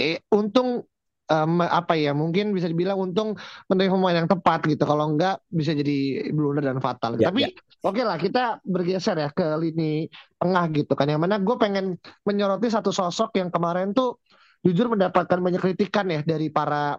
eh, 0.03 0.19
untung 0.35 0.83
um, 1.27 1.63
apa 1.63 1.93
ya 1.95 2.11
mungkin 2.15 2.55
bisa 2.55 2.67
dibilang 2.67 2.97
untung 2.99 3.35
menerima 3.67 3.93
pemain 3.93 4.17
yang 4.23 4.29
tepat 4.29 4.65
gitu. 4.67 4.83
Kalau 4.83 5.11
enggak 5.13 5.43
bisa 5.51 5.75
jadi 5.75 6.29
blunder 6.31 6.63
dan 6.63 6.79
fatal 6.79 7.19
ya, 7.19 7.29
tapi 7.29 7.47
ya. 7.47 7.51
oke 7.83 7.95
okay 7.95 8.03
lah 8.03 8.17
kita 8.19 8.63
bergeser 8.63 9.15
ya 9.19 9.29
ke 9.31 9.45
lini 9.59 10.07
tengah 10.39 10.65
gitu 10.73 10.93
kan. 10.95 11.07
Yang 11.07 11.21
mana 11.27 11.35
gue 11.39 11.55
pengen 11.59 11.85
menyoroti 12.23 12.67
satu 12.71 12.91
sosok 12.91 13.37
yang 13.39 13.51
kemarin 13.51 13.91
tuh 13.91 14.19
jujur 14.65 14.89
mendapatkan 14.89 15.37
banyak 15.37 15.61
kritikan 15.61 16.09
ya 16.09 16.25
dari 16.25 16.49
para 16.49 16.97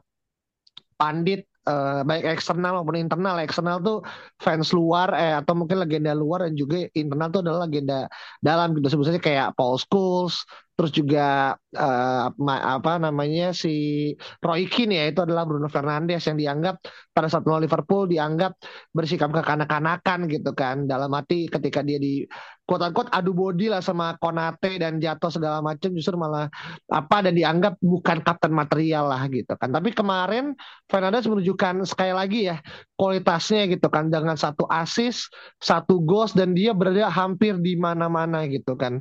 pandit 0.98 1.46
uh, 1.68 2.00
baik 2.02 2.24
eksternal 2.26 2.80
maupun 2.80 2.96
internal. 2.98 3.36
Eksternal 3.38 3.78
tuh 3.84 3.98
fans 4.42 4.72
luar 4.72 5.12
eh 5.14 5.34
atau 5.36 5.54
mungkin 5.54 5.78
legenda 5.84 6.12
luar 6.16 6.48
dan 6.48 6.54
juga 6.58 6.88
internal 6.96 7.28
tuh 7.30 7.40
adalah 7.44 7.68
legenda 7.68 8.08
dalam 8.42 8.74
gitu. 8.76 8.88
Sebetulnya 8.90 9.22
kayak 9.22 9.48
Paul 9.54 9.76
Scholes 9.78 10.42
terus 10.78 10.94
juga 10.94 11.58
uh, 11.74 12.30
apa 12.46 13.02
namanya 13.02 13.50
si 13.50 14.14
Roy 14.38 14.70
Keane 14.70 14.94
ya 14.94 15.04
itu 15.10 15.26
adalah 15.26 15.42
Bruno 15.42 15.66
Fernandes 15.66 16.22
yang 16.30 16.38
dianggap 16.38 16.78
pada 17.10 17.26
saat 17.26 17.42
Liverpool 17.42 18.06
dianggap 18.06 18.54
bersikap 18.94 19.34
kekanak-kanakan 19.34 20.30
gitu 20.30 20.50
kan. 20.54 20.86
Dalam 20.86 21.10
arti 21.18 21.50
ketika 21.50 21.82
dia 21.82 21.98
di 21.98 22.22
quote 22.68 22.84
unquote 22.84 23.08
adu 23.16 23.32
body 23.32 23.72
lah 23.72 23.80
sama 23.80 24.20
Konate 24.20 24.76
dan 24.76 25.00
jatuh 25.00 25.32
segala 25.32 25.64
macam 25.64 25.88
justru 25.96 26.20
malah 26.20 26.52
apa 26.92 27.24
dan 27.24 27.32
dianggap 27.32 27.80
bukan 27.80 28.20
kapten 28.20 28.52
material 28.52 29.08
lah 29.08 29.24
gitu 29.32 29.56
kan. 29.56 29.72
Tapi 29.72 29.96
kemarin 29.96 30.52
Fernandes 30.84 31.24
menunjukkan 31.24 31.88
sekali 31.88 32.12
lagi 32.12 32.52
ya 32.52 32.60
kualitasnya 33.00 33.72
gitu 33.72 33.88
kan 33.88 34.12
dengan 34.12 34.36
satu 34.36 34.68
assist, 34.68 35.32
satu 35.64 36.04
goals 36.04 36.36
dan 36.36 36.52
dia 36.52 36.76
berada 36.76 37.08
hampir 37.08 37.56
di 37.56 37.72
mana-mana 37.80 38.44
gitu 38.44 38.76
kan. 38.76 39.00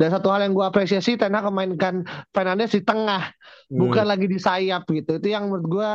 Dan 0.00 0.08
satu 0.08 0.32
hal 0.32 0.48
yang 0.48 0.56
gue 0.56 0.64
apresiasi 0.64 1.20
Ten 1.20 1.36
Hag 1.36 1.44
memainkan 1.52 2.08
Fernandes 2.32 2.72
di 2.72 2.80
tengah, 2.80 3.28
hmm. 3.68 3.76
bukan 3.76 4.08
lagi 4.08 4.24
di 4.24 4.40
sayap 4.40 4.88
gitu. 4.88 5.20
Itu 5.20 5.28
yang 5.28 5.52
menurut 5.52 5.66
gue 5.68 5.90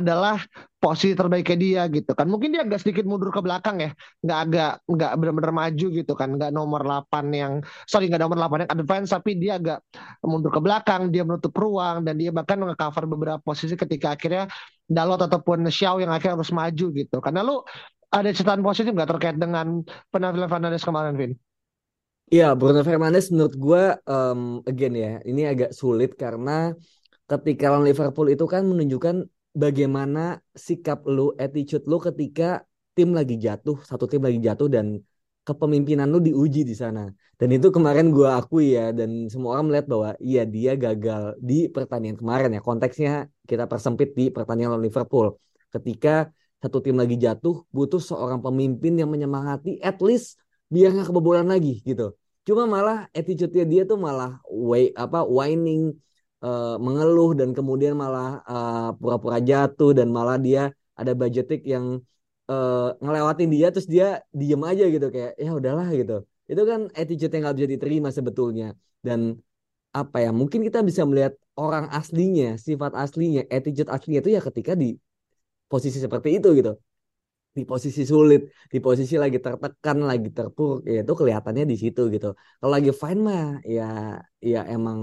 adalah 0.00 0.42
posisi 0.82 1.16
terbaiknya 1.16 1.56
dia 1.56 1.82
gitu 1.88 2.12
kan. 2.12 2.26
Mungkin 2.28 2.52
dia 2.52 2.62
agak 2.66 2.84
sedikit 2.84 3.08
mundur 3.08 3.32
ke 3.32 3.40
belakang 3.40 3.80
ya, 3.80 3.90
nggak 4.20 4.38
agak 4.44 4.70
nggak 4.84 5.10
benar-benar 5.16 5.52
maju 5.54 5.86
gitu 5.94 6.12
kan, 6.12 6.28
nggak 6.36 6.50
nomor 6.52 6.80
8 6.84 7.24
yang 7.32 7.52
sorry 7.88 8.10
nggak 8.10 8.20
nomor 8.20 8.36
8 8.36 8.66
yang 8.66 8.72
advance 8.74 9.08
tapi 9.14 9.40
dia 9.40 9.56
agak 9.56 9.78
mundur 10.20 10.52
ke 10.52 10.60
belakang, 10.60 11.08
dia 11.08 11.22
menutup 11.24 11.54
ruang 11.56 12.04
dan 12.04 12.20
dia 12.20 12.34
bahkan 12.34 12.60
nge-cover 12.60 13.04
beberapa 13.08 13.40
posisi 13.40 13.74
ketika 13.78 14.18
akhirnya 14.18 14.50
Dalot 14.84 15.16
ataupun 15.16 15.64
Xiao 15.72 15.96
yang 15.96 16.12
akhirnya 16.12 16.36
harus 16.36 16.52
maju 16.52 16.86
gitu. 16.92 17.16
Karena 17.24 17.40
lu 17.40 17.64
ada 18.12 18.28
catatan 18.28 18.60
positif 18.60 18.92
nggak 18.92 19.16
terkait 19.16 19.36
dengan 19.40 19.80
penampilan 20.12 20.48
Fernandes 20.52 20.84
kemarin, 20.84 21.16
Vin? 21.16 21.32
Iya, 22.28 22.56
Bruno 22.56 22.80
Fernandes 22.84 23.28
menurut 23.32 23.54
gue 23.56 23.82
um, 24.08 24.60
again 24.64 24.94
ya, 24.96 25.12
ini 25.28 25.44
agak 25.44 25.72
sulit 25.76 26.16
karena 26.16 26.72
ketika 27.24 27.72
lawan 27.72 27.84
Liverpool 27.84 28.28
itu 28.32 28.44
kan 28.44 28.64
menunjukkan 28.64 29.28
bagaimana 29.54 30.42
sikap 30.52 31.06
lu, 31.06 31.30
attitude 31.38 31.86
lu 31.86 32.02
ketika 32.02 32.66
tim 32.92 33.14
lagi 33.14 33.38
jatuh, 33.38 33.78
satu 33.86 34.10
tim 34.10 34.20
lagi 34.20 34.42
jatuh 34.42 34.68
dan 34.68 34.98
kepemimpinan 35.46 36.10
lu 36.10 36.18
diuji 36.18 36.66
di 36.66 36.74
sana. 36.74 37.08
Dan 37.34 37.50
itu 37.50 37.70
kemarin 37.70 38.14
gue 38.14 38.26
akui 38.26 38.78
ya, 38.78 38.90
dan 38.94 39.26
semua 39.30 39.58
orang 39.58 39.70
melihat 39.70 39.86
bahwa 39.90 40.10
iya 40.22 40.42
dia 40.46 40.78
gagal 40.78 41.34
di 41.42 41.66
pertandingan 41.70 42.18
kemarin 42.18 42.50
ya. 42.54 42.60
Konteksnya 42.62 43.12
kita 43.46 43.66
persempit 43.66 44.14
di 44.14 44.30
pertandingan 44.30 44.78
lawan 44.78 44.84
Liverpool. 44.86 45.38
Ketika 45.70 46.30
satu 46.62 46.78
tim 46.80 46.96
lagi 46.96 47.18
jatuh, 47.18 47.66
butuh 47.74 48.00
seorang 48.00 48.40
pemimpin 48.40 48.96
yang 48.96 49.10
menyemangati 49.10 49.82
at 49.82 49.98
least 50.00 50.38
biar 50.70 50.94
nggak 50.94 51.10
kebobolan 51.10 51.50
lagi 51.50 51.82
gitu. 51.84 52.14
Cuma 52.44 52.64
malah 52.64 53.08
attitude-nya 53.12 53.64
dia 53.68 53.82
tuh 53.84 53.96
malah 54.00 54.40
way 54.48 54.92
apa 54.94 55.24
whining 55.24 55.96
uh, 56.44 56.76
mengeluh 56.84 57.30
dan 57.38 57.48
kemudian 57.56 57.94
malah 58.02 58.44
uh, 58.44 58.88
pura-pura 59.00 59.38
jatuh 59.40 59.90
dan 59.98 60.08
malah 60.16 60.36
dia 60.46 60.62
ada 61.00 61.12
budgetik 61.20 61.60
yang 61.64 62.04
uh, 62.52 62.94
ngelewatin 63.02 63.48
dia 63.54 63.66
terus 63.72 63.88
dia 63.88 64.06
diem 64.30 64.62
aja 64.70 64.84
gitu 64.94 65.06
kayak 65.14 65.32
ya 65.40 65.50
udahlah 65.58 65.88
gitu. 66.00 66.12
Itu 66.50 66.62
kan 66.70 66.80
attitude 66.92 67.32
yang 67.32 67.42
nggak 67.48 67.56
bisa 67.58 67.68
diterima 67.74 68.08
sebetulnya. 68.12 68.76
Dan 69.00 69.20
apa 69.94 70.16
ya 70.24 70.30
mungkin 70.34 70.60
kita 70.66 70.82
bisa 70.82 71.02
melihat 71.08 71.38
orang 71.54 71.86
aslinya 71.98 72.58
sifat 72.58 72.92
aslinya 72.98 73.46
attitude 73.46 73.86
aslinya 73.94 74.20
itu 74.26 74.30
ya 74.36 74.40
ketika 74.42 74.72
di 74.82 74.98
posisi 75.70 75.98
seperti 76.04 76.28
itu 76.38 76.48
gitu. 76.58 76.72
Di 77.54 77.62
posisi 77.62 78.02
sulit 78.02 78.50
di 78.72 78.78
posisi 78.82 79.14
lagi 79.14 79.38
tertekan 79.38 80.02
lagi 80.10 80.28
terpuruk 80.34 80.82
ya 80.90 81.06
itu 81.06 81.12
kelihatannya 81.14 81.64
di 81.72 81.76
situ 81.82 82.02
gitu. 82.14 82.34
Kalau 82.58 82.72
lagi 82.76 82.90
fine 82.90 83.20
mah 83.22 83.44
ya 83.62 84.18
ya 84.42 84.60
emang 84.74 84.98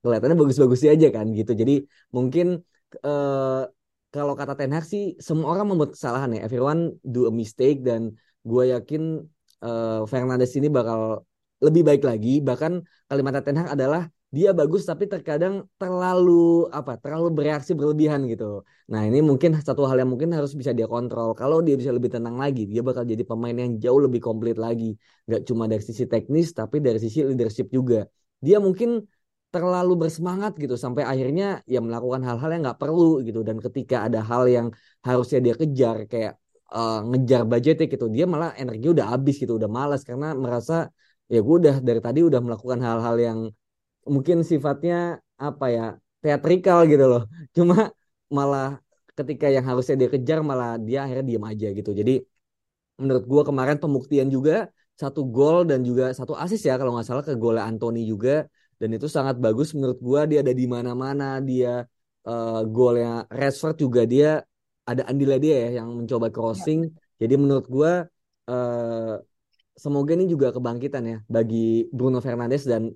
kelihatannya 0.00 0.36
bagus-bagus 0.36 0.80
aja 0.88 1.08
kan 1.12 1.26
gitu. 1.36 1.52
Jadi 1.52 1.84
mungkin 2.12 2.60
uh, 3.04 3.68
kalau 4.10 4.34
kata 4.34 4.58
Ten 4.58 4.74
Hag 4.74 4.84
sih 4.84 5.14
semua 5.22 5.54
orang 5.54 5.70
membuat 5.70 5.94
kesalahan 5.94 6.34
ya. 6.34 6.40
Everyone 6.46 6.98
do 7.06 7.30
a 7.30 7.32
mistake 7.32 7.86
dan 7.86 8.18
gue 8.42 8.64
yakin 8.74 9.22
uh, 9.62 10.02
Fernandes 10.10 10.52
ini 10.58 10.66
bakal 10.66 11.22
lebih 11.62 11.82
baik 11.86 12.02
lagi. 12.02 12.42
Bahkan 12.42 12.72
kalimat 13.06 13.44
Ten 13.44 13.56
Hag 13.60 13.76
adalah 13.78 14.10
dia 14.30 14.54
bagus 14.54 14.86
tapi 14.86 15.10
terkadang 15.10 15.66
terlalu 15.74 16.70
apa 16.70 16.94
terlalu 17.02 17.34
bereaksi 17.34 17.74
berlebihan 17.74 18.30
gitu. 18.30 18.62
Nah 18.86 19.02
ini 19.02 19.18
mungkin 19.26 19.58
satu 19.58 19.82
hal 19.90 19.98
yang 19.98 20.10
mungkin 20.14 20.30
harus 20.30 20.54
bisa 20.54 20.70
dia 20.70 20.86
kontrol. 20.86 21.34
Kalau 21.34 21.58
dia 21.66 21.74
bisa 21.74 21.90
lebih 21.90 22.14
tenang 22.14 22.38
lagi, 22.38 22.62
dia 22.70 22.78
bakal 22.82 23.02
jadi 23.02 23.26
pemain 23.26 23.54
yang 23.54 23.82
jauh 23.82 23.98
lebih 23.98 24.22
komplit 24.22 24.54
lagi. 24.54 24.94
Gak 25.26 25.50
cuma 25.50 25.66
dari 25.66 25.82
sisi 25.82 26.06
teknis 26.06 26.54
tapi 26.54 26.78
dari 26.78 27.02
sisi 27.02 27.26
leadership 27.26 27.74
juga. 27.74 28.06
Dia 28.38 28.62
mungkin 28.62 29.02
terlalu 29.54 29.92
bersemangat 30.06 30.52
gitu 30.62 30.74
sampai 30.84 31.02
akhirnya 31.12 31.44
ya 31.72 31.78
melakukan 31.86 32.22
hal-hal 32.28 32.48
yang 32.54 32.62
nggak 32.66 32.80
perlu 32.82 33.02
gitu. 33.26 33.40
Dan 33.48 33.56
ketika 33.64 33.96
ada 34.06 34.20
hal 34.30 34.42
yang 34.56 34.66
harusnya 35.06 35.38
dia 35.46 35.54
kejar 35.60 35.96
kayak 36.12 36.32
uh, 36.74 37.02
ngejar 37.10 37.42
budgetnya 37.50 37.86
gitu 37.92 38.06
dia 38.14 38.24
malah 38.34 38.50
energi 38.62 38.86
udah 38.94 39.06
habis 39.12 39.34
gitu 39.42 39.52
udah 39.60 39.70
malas 39.78 40.00
karena 40.08 40.26
merasa 40.44 40.74
ya 41.32 41.38
gue 41.46 41.56
udah 41.62 41.76
dari 41.82 42.00
tadi 42.06 42.20
udah 42.28 42.40
melakukan 42.46 42.78
hal-hal 42.86 43.16
yang 43.18 43.38
mungkin 44.14 44.36
sifatnya 44.50 45.22
apa 45.38 45.66
ya 45.76 45.84
teatrikal 46.22 46.78
gitu 46.90 47.04
loh. 47.12 47.22
Cuma 47.56 47.90
malah 48.30 48.78
ketika 49.18 49.46
yang 49.50 49.64
harusnya 49.66 49.94
dia 50.00 50.08
kejar 50.14 50.38
malah 50.50 50.78
dia 50.78 50.98
akhirnya 51.04 51.24
diem 51.30 51.44
aja 51.50 51.66
gitu. 51.78 51.90
Jadi 52.00 52.12
menurut 53.00 53.24
gue 53.24 53.42
kemarin 53.48 53.76
pembuktian 53.82 54.28
juga 54.28 54.68
satu 55.00 55.24
gol 55.24 55.64
dan 55.64 55.80
juga 55.80 56.12
satu 56.12 56.36
asis 56.36 56.60
ya 56.68 56.76
kalau 56.76 56.92
nggak 56.92 57.06
salah 57.08 57.24
ke 57.24 57.32
golnya 57.40 57.64
Anthony 57.64 58.04
juga 58.04 58.44
dan 58.80 58.88
itu 58.96 59.06
sangat 59.06 59.36
bagus 59.44 59.76
menurut 59.76 60.00
gua 60.00 60.24
dia 60.24 60.40
ada 60.40 60.50
di 60.56 60.64
mana-mana 60.64 61.38
dia 61.44 61.84
uh, 62.24 62.64
golnya 62.64 63.28
Rashford 63.28 63.76
juga 63.84 64.02
dia 64.08 64.40
ada 64.88 65.02
andilnya 65.06 65.38
dia 65.38 65.56
ya 65.68 65.68
yang 65.84 65.88
mencoba 65.94 66.32
crossing. 66.32 66.88
Ya. 67.20 67.28
jadi 67.28 67.34
menurut 67.36 67.66
gua 67.68 68.08
uh, 68.48 69.20
semoga 69.76 70.12
ini 70.12 70.26
juga 70.28 70.52
kebangkitan 70.52 71.04
ya 71.06 71.18
bagi 71.24 71.88
Bruno 71.88 72.20
Fernandes 72.20 72.68
dan 72.68 72.92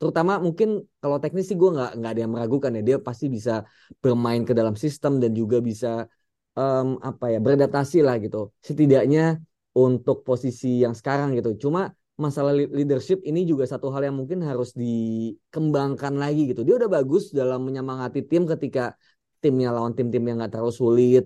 terutama 0.00 0.40
mungkin 0.40 0.84
kalau 1.00 1.16
teknis 1.22 1.48
sih 1.48 1.56
gue 1.56 1.70
nggak 1.76 1.90
nggak 2.00 2.10
ada 2.12 2.20
yang 2.24 2.32
meragukan 2.32 2.70
ya. 2.76 2.82
Dia 2.88 2.96
pasti 3.00 3.26
bisa 3.28 3.64
bermain 4.00 4.42
ke 4.48 4.52
dalam 4.56 4.74
sistem 4.76 5.20
dan 5.22 5.32
juga 5.36 5.60
bisa 5.60 6.08
um, 6.56 6.96
apa 7.00 7.32
ya 7.32 7.38
beradaptasi 7.44 8.00
lah 8.00 8.16
gitu. 8.24 8.50
Setidaknya 8.64 9.40
untuk 9.76 10.24
posisi 10.28 10.84
yang 10.84 10.94
sekarang 10.96 11.36
gitu. 11.38 11.68
Cuma 11.68 11.92
masalah 12.14 12.54
leadership 12.54 13.18
ini 13.26 13.42
juga 13.42 13.66
satu 13.66 13.90
hal 13.90 14.06
yang 14.06 14.16
mungkin 14.16 14.38
harus 14.46 14.70
dikembangkan 14.74 16.14
lagi 16.14 16.54
gitu. 16.54 16.62
Dia 16.62 16.78
udah 16.78 16.90
bagus 16.90 17.34
dalam 17.34 17.66
menyemangati 17.66 18.22
tim 18.22 18.46
ketika 18.46 18.94
timnya 19.42 19.74
lawan 19.74 19.92
tim-tim 19.92 20.22
yang 20.22 20.40
gak 20.40 20.56
terlalu 20.56 20.74
sulit. 20.74 21.24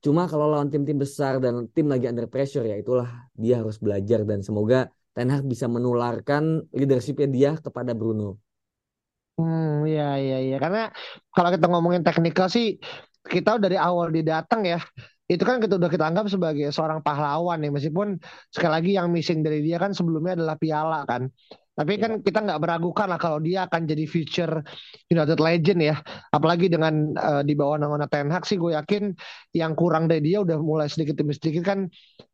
Cuma 0.00 0.24
kalau 0.24 0.48
lawan 0.48 0.72
tim-tim 0.72 0.96
besar 0.96 1.36
dan 1.44 1.68
tim 1.76 1.86
lagi 1.92 2.08
under 2.08 2.24
pressure 2.24 2.64
ya 2.64 2.74
itulah 2.80 3.28
dia 3.36 3.60
harus 3.60 3.76
belajar 3.76 4.24
dan 4.24 4.40
semoga 4.40 4.88
Ten 5.12 5.28
Hag 5.28 5.44
bisa 5.44 5.68
menularkan 5.68 6.64
leadershipnya 6.72 7.28
dia 7.28 7.50
kepada 7.60 7.92
Bruno. 7.92 8.40
Hmm, 9.36 9.84
iya 9.84 10.16
iya 10.20 10.36
iya 10.40 10.56
karena 10.56 10.88
kalau 11.32 11.48
kita 11.52 11.66
ngomongin 11.68 12.04
teknikal 12.04 12.48
sih 12.48 12.76
kita 13.24 13.60
dari 13.60 13.76
awal 13.76 14.08
didatang 14.12 14.64
ya 14.64 14.80
itu 15.30 15.42
kan 15.46 15.62
kita 15.62 15.78
udah 15.78 15.86
kita 15.86 16.04
anggap 16.10 16.26
sebagai 16.26 16.74
seorang 16.74 16.98
pahlawan 17.06 17.62
ya 17.62 17.70
meskipun 17.70 18.18
sekali 18.50 18.72
lagi 18.74 18.90
yang 18.98 19.14
missing 19.14 19.46
dari 19.46 19.62
dia 19.62 19.78
kan 19.78 19.94
sebelumnya 19.94 20.34
adalah 20.42 20.58
piala 20.58 21.06
kan 21.06 21.30
tapi 21.80 21.96
kan 21.96 22.20
kita 22.20 22.44
nggak 22.44 22.60
meragukan 22.60 23.08
lah 23.08 23.16
kalau 23.16 23.40
dia 23.40 23.64
akan 23.64 23.88
jadi 23.88 24.04
future 24.04 24.60
United 25.08 25.40
Legend 25.40 25.80
ya. 25.80 25.96
Apalagi 26.28 26.68
dengan 26.68 27.16
uh, 27.16 27.40
di 27.40 27.56
bawah 27.56 27.80
naungan 27.80 28.04
Ten 28.04 28.28
Hag 28.28 28.44
sih 28.44 28.60
gue 28.60 28.76
yakin 28.76 29.16
yang 29.56 29.72
kurang 29.72 30.04
dari 30.04 30.20
dia 30.20 30.44
udah 30.44 30.60
mulai 30.60 30.92
sedikit 30.92 31.16
demi 31.16 31.32
sedikit 31.32 31.64
kan 31.64 31.88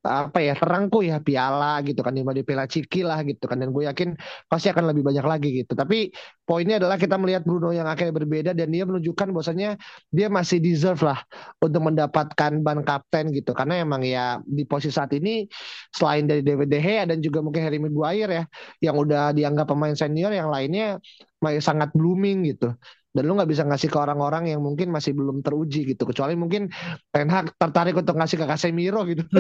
apa 0.07 0.39
ya 0.41 0.55
terangku 0.55 1.03
ya 1.03 1.19
piala 1.21 1.83
gitu 1.83 2.01
kan 2.01 2.15
di 2.15 2.23
piala 2.47 2.65
Ciki 2.71 3.03
lah 3.03 3.21
gitu 3.27 3.45
kan 3.51 3.59
dan 3.59 3.75
gue 3.75 3.85
yakin 3.91 4.15
pasti 4.47 4.71
akan 4.73 4.91
lebih 4.95 5.03
banyak 5.03 5.27
lagi 5.27 5.49
gitu. 5.63 5.73
Tapi 5.75 6.15
poinnya 6.47 6.79
adalah 6.79 6.97
kita 6.97 7.19
melihat 7.19 7.43
Bruno 7.43 7.75
yang 7.75 7.91
akhirnya 7.91 8.15
berbeda 8.15 8.51
dan 8.55 8.71
dia 8.71 8.87
menunjukkan 8.87 9.35
bahwasanya 9.35 9.77
dia 10.15 10.27
masih 10.31 10.63
deserve 10.63 11.03
lah 11.03 11.19
untuk 11.59 11.83
mendapatkan 11.83 12.53
ban 12.63 12.81
kapten 12.87 13.35
gitu 13.35 13.51
karena 13.53 13.83
emang 13.83 14.07
ya 14.07 14.39
di 14.47 14.63
posisi 14.63 14.95
saat 14.95 15.11
ini 15.13 15.45
selain 15.91 16.25
dari 16.31 16.47
David 16.47 16.69
De 16.71 16.79
Gea 16.79 17.03
dan 17.05 17.19
juga 17.19 17.43
mungkin 17.43 17.61
Harry 17.67 17.83
Maguire 17.83 18.31
ya 18.31 18.45
yang 18.91 18.97
udah 18.97 19.35
dianggap 19.35 19.67
pemain 19.69 19.97
senior 19.99 20.31
yang 20.31 20.49
lainnya 20.49 21.03
masih 21.43 21.61
sangat 21.61 21.93
blooming 21.93 22.49
gitu 22.55 22.73
dan 23.17 23.25
lu 23.25 23.33
nggak 23.33 23.49
bisa 23.49 23.65
ngasih 23.65 23.89
ke 23.89 23.97
orang-orang 23.97 24.53
yang 24.53 24.61
mungkin 24.61 24.93
masih 24.93 25.17
belum 25.17 25.41
teruji 25.41 25.89
gitu. 25.89 26.05
Kecuali 26.05 26.37
mungkin 26.37 26.69
Ten 27.09 27.33
Hag 27.33 27.57
tertarik 27.57 27.97
untuk 27.97 28.13
ngasih 28.21 28.37
ke 28.37 28.47
Casemiro 28.47 29.01
gitu. 29.09 29.25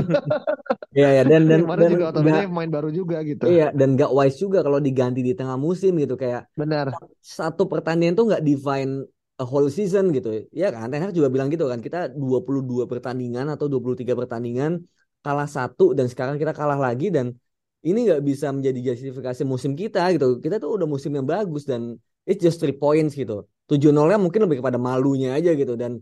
Iya 0.96 1.20
ya 1.20 1.22
dan 1.28 1.44
dan, 1.44 1.60
dan 1.68 1.92
juga 1.92 2.08
otomatis 2.08 2.48
pemain 2.48 2.72
baru 2.72 2.88
juga 2.88 3.20
gitu. 3.20 3.44
Iya 3.52 3.68
dan 3.76 4.00
gak 4.00 4.16
wise 4.16 4.40
juga 4.40 4.64
kalau 4.64 4.80
diganti 4.80 5.20
di 5.20 5.36
tengah 5.36 5.60
musim 5.60 5.92
gitu. 6.00 6.16
Kayak 6.16 6.48
benar. 6.56 6.96
satu 7.20 7.68
pertandingan 7.68 8.16
tuh 8.16 8.32
nggak 8.32 8.40
define 8.40 9.04
a 9.36 9.44
whole 9.44 9.68
season 9.68 10.08
gitu. 10.16 10.48
Ya 10.56 10.72
kan? 10.72 10.88
Ten 10.88 11.04
Hag 11.04 11.12
juga 11.12 11.28
bilang 11.28 11.52
gitu 11.52 11.68
kan 11.68 11.84
kita 11.84 12.16
22 12.16 12.88
pertandingan 12.88 13.52
atau 13.52 13.68
23 13.68 14.16
pertandingan 14.16 14.88
kalah 15.20 15.44
satu 15.44 15.92
dan 15.92 16.08
sekarang 16.08 16.40
kita 16.40 16.56
kalah 16.56 16.80
lagi 16.80 17.12
dan 17.12 17.36
ini 17.84 18.08
nggak 18.08 18.22
bisa 18.24 18.48
menjadi 18.50 18.96
justifikasi 18.96 19.42
musim 19.44 19.76
kita 19.76 20.00
gitu. 20.16 20.40
Kita 20.40 20.56
tuh 20.56 20.80
udah 20.80 20.88
musim 20.88 21.12
yang 21.12 21.28
bagus 21.28 21.68
dan 21.68 22.00
it's 22.28 22.42
just 22.46 22.58
three 22.60 22.76
points 22.82 23.12
gitu. 23.20 23.34
Tujuh 23.70 23.90
nolnya 23.96 24.18
mungkin 24.24 24.40
lebih 24.46 24.58
kepada 24.62 24.78
malunya 24.88 25.28
aja 25.38 25.50
gitu 25.60 25.74
dan 25.82 25.92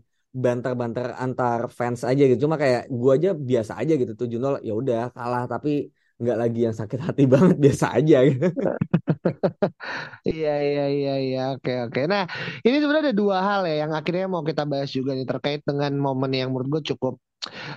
bantar-bantar 0.43 1.07
antar 1.23 1.59
fans 1.77 2.01
aja 2.09 2.21
gitu. 2.29 2.39
Cuma 2.45 2.57
kayak 2.63 2.81
gua 2.99 3.11
aja 3.17 3.29
biasa 3.49 3.73
aja 3.81 3.93
gitu. 4.01 4.13
Tujuh 4.21 4.37
nol 4.43 4.55
ya 4.67 4.73
udah 4.81 4.99
kalah 5.15 5.43
tapi 5.51 5.69
nggak 6.21 6.37
lagi 6.41 6.59
yang 6.67 6.75
sakit 6.79 6.99
hati 7.07 7.21
banget 7.33 7.55
biasa 7.63 7.85
aja 7.97 8.15
gitu. 8.29 8.45
Iya 10.29 10.49
iya 10.67 10.81
iya 10.95 11.11
iya 11.25 11.39
oke 11.53 11.71
oke. 11.83 11.99
Nah 12.11 12.21
ini 12.65 12.75
sebenarnya 12.79 13.03
ada 13.09 13.19
dua 13.21 13.37
hal 13.47 13.59
ya 13.69 13.73
yang 13.83 13.91
akhirnya 13.97 14.25
mau 14.33 14.43
kita 14.49 14.61
bahas 14.71 14.89
juga 14.97 15.11
nih 15.17 15.25
terkait 15.31 15.61
dengan 15.69 15.91
momen 16.05 16.31
yang 16.39 16.47
menurut 16.51 16.69
gue 16.75 16.83
cukup 16.91 17.13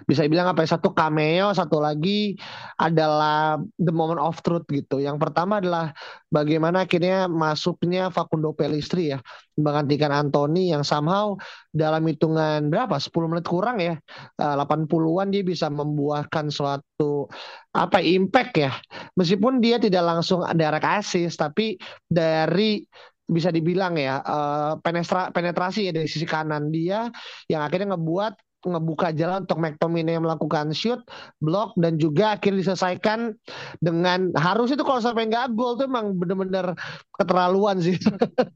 bisa 0.09 0.25
bilang 0.27 0.51
apa 0.51 0.65
ya 0.65 0.79
satu 0.79 0.93
cameo 0.97 1.53
satu 1.53 1.79
lagi 1.81 2.37
adalah 2.81 3.61
the 3.77 3.93
moment 3.93 4.21
of 4.21 4.41
truth 4.41 4.65
gitu. 4.69 5.01
Yang 5.01 5.21
pertama 5.21 5.61
adalah 5.61 5.93
bagaimana 6.33 6.85
akhirnya 6.89 7.29
masuknya 7.29 8.09
Facundo 8.09 8.53
Pellistri 8.57 9.13
ya 9.13 9.19
menggantikan 9.59 10.15
Anthony 10.15 10.71
yang 10.71 10.87
somehow 10.87 11.35
dalam 11.75 12.07
hitungan 12.07 12.71
berapa? 12.71 12.97
10 12.97 13.31
menit 13.31 13.47
kurang 13.47 13.83
ya. 13.83 13.99
80-an 14.39 15.29
eh, 15.29 15.41
dia 15.41 15.43
bisa 15.43 15.67
membuahkan 15.69 16.49
suatu 16.49 17.27
apa 17.75 17.99
impact 18.01 18.53
ya. 18.57 18.71
Meskipun 19.19 19.59
dia 19.59 19.77
tidak 19.83 20.07
langsung 20.07 20.47
direct 20.55 20.87
assist 20.87 21.37
tapi 21.43 21.77
dari 22.07 22.83
bisa 23.29 23.53
dibilang 23.53 24.01
ya 24.01 24.25
uh, 24.25 24.81
penetra, 24.81 25.29
penetrasi 25.29 25.85
ya 25.85 25.93
dari 25.93 26.09
sisi 26.09 26.25
kanan 26.25 26.73
dia 26.73 27.13
yang 27.45 27.61
akhirnya 27.61 27.93
ngebuat 27.93 28.48
ngebuka 28.67 29.15
jalan 29.15 29.47
untuk 29.47 29.59
McTominay 29.62 30.19
melakukan 30.19 30.75
shoot, 30.75 30.99
block 31.38 31.79
dan 31.79 31.95
juga 31.95 32.35
akhirnya 32.35 32.67
diselesaikan 32.67 33.38
dengan 33.79 34.35
harus 34.35 34.75
itu 34.75 34.83
kalau 34.83 34.99
sampai 34.99 35.31
nggak 35.31 35.55
gol 35.55 35.79
tuh 35.79 35.87
emang 35.87 36.19
bener-bener 36.19 36.75
keterlaluan 37.15 37.79
sih. 37.79 37.95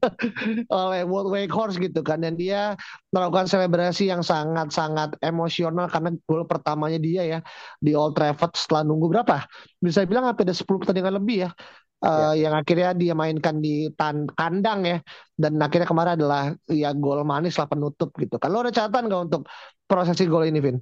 Oleh 0.73 1.07
Wake 1.07 1.47
Wakehorse 1.47 1.79
gitu 1.79 2.03
kan 2.03 2.19
dan 2.19 2.35
dia 2.35 2.75
melakukan 3.15 3.47
selebrasi 3.47 4.11
yang 4.11 4.19
sangat-sangat 4.19 5.15
emosional 5.23 5.87
karena 5.87 6.11
gol 6.27 6.43
pertamanya 6.43 6.99
dia 6.99 7.23
ya 7.23 7.39
di 7.79 7.95
Old 7.95 8.19
Trafford 8.19 8.59
setelah 8.59 8.83
nunggu 8.83 9.07
berapa? 9.07 9.47
Bisa 9.79 10.03
bilang 10.03 10.27
hampir 10.27 10.43
ada 10.43 10.55
10 10.55 10.67
pertandingan 10.83 11.15
lebih 11.15 11.47
ya 11.47 11.49
uh, 12.03 12.33
ya. 12.35 12.47
yang 12.47 12.53
akhirnya 12.59 12.89
dia 13.01 13.13
mainkan 13.15 13.55
di 13.63 13.87
tan 13.95 14.27
kandang 14.35 14.79
ya 14.83 14.97
dan 15.39 15.57
akhirnya 15.63 15.87
kemarin 15.87 16.13
adalah 16.19 16.41
ya 16.67 16.91
gol 16.93 17.23
manis 17.23 17.55
lah 17.59 17.67
penutup 17.71 18.11
gitu. 18.19 18.35
Kalau 18.37 18.61
ada 18.61 18.71
catatan 18.75 19.07
nggak 19.07 19.21
untuk 19.31 19.41
prosesi 19.87 20.23
gol 20.27 20.45
ini, 20.45 20.59
Vin? 20.59 20.77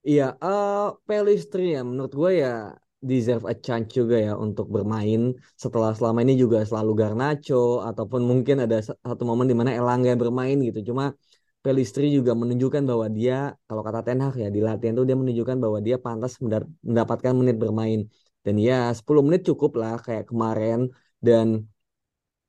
Iya, 0.00 0.32
uh, 0.40 0.96
Pelistri 1.04 1.76
ya 1.76 1.84
menurut 1.84 2.12
gue 2.16 2.30
ya 2.40 2.72
deserve 3.00 3.44
a 3.48 3.54
chance 3.56 3.88
juga 3.96 4.16
ya 4.16 4.32
untuk 4.36 4.68
bermain 4.68 5.32
setelah 5.56 5.92
selama 5.96 6.20
ini 6.24 6.36
juga 6.36 6.60
selalu 6.68 6.92
Garnacho 7.00 7.80
ataupun 7.84 8.20
mungkin 8.24 8.64
ada 8.64 8.76
satu 8.84 9.22
momen 9.24 9.48
di 9.48 9.56
mana 9.56 9.70
Elangga 9.76 10.12
yang 10.12 10.20
bermain 10.20 10.56
gitu. 10.68 10.92
Cuma 10.92 11.12
Pelistri 11.60 12.08
juga 12.08 12.32
menunjukkan 12.32 12.88
bahwa 12.88 13.06
dia 13.12 13.52
kalau 13.68 13.84
kata 13.84 14.00
Ten 14.00 14.24
Hag 14.24 14.32
ya 14.40 14.48
di 14.48 14.60
latihan 14.64 14.96
tuh 14.96 15.04
dia 15.04 15.12
menunjukkan 15.12 15.56
bahwa 15.60 15.78
dia 15.84 15.96
pantas 16.00 16.40
mendapatkan 16.40 17.32
menit 17.36 17.56
bermain. 17.60 18.08
Dan 18.44 18.54
ya 18.68 18.74
10 18.98 19.22
menit 19.26 19.42
cukup 19.48 19.70
lah 19.80 19.94
kayak 20.06 20.24
kemarin. 20.30 20.78
Dan 21.26 21.46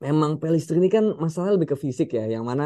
memang 0.04 0.30
Pelistri 0.40 0.76
ini 0.80 0.90
kan 0.96 1.04
masalah 1.24 1.54
lebih 1.54 1.68
ke 1.72 1.76
fisik 1.84 2.08
ya 2.18 2.24
yang 2.34 2.44
mana 2.50 2.64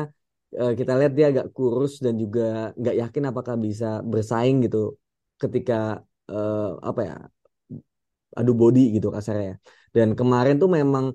uh, 0.60 0.72
kita 0.78 0.92
lihat 0.98 1.12
dia 1.18 1.26
agak 1.32 1.46
kurus 1.56 1.92
dan 2.04 2.14
juga 2.22 2.72
nggak 2.80 2.96
yakin 3.02 3.24
apakah 3.30 3.54
bisa 3.66 4.00
bersaing 4.00 4.56
gitu 4.64 4.96
ketika 5.42 6.00
uh, 6.32 6.80
apa 6.80 7.00
ya 7.08 7.16
adu 8.38 8.52
body 8.60 8.80
gitu 8.96 9.08
kasarnya. 9.16 9.52
Dan 9.96 10.08
kemarin 10.18 10.54
tuh 10.62 10.70
memang 10.78 11.06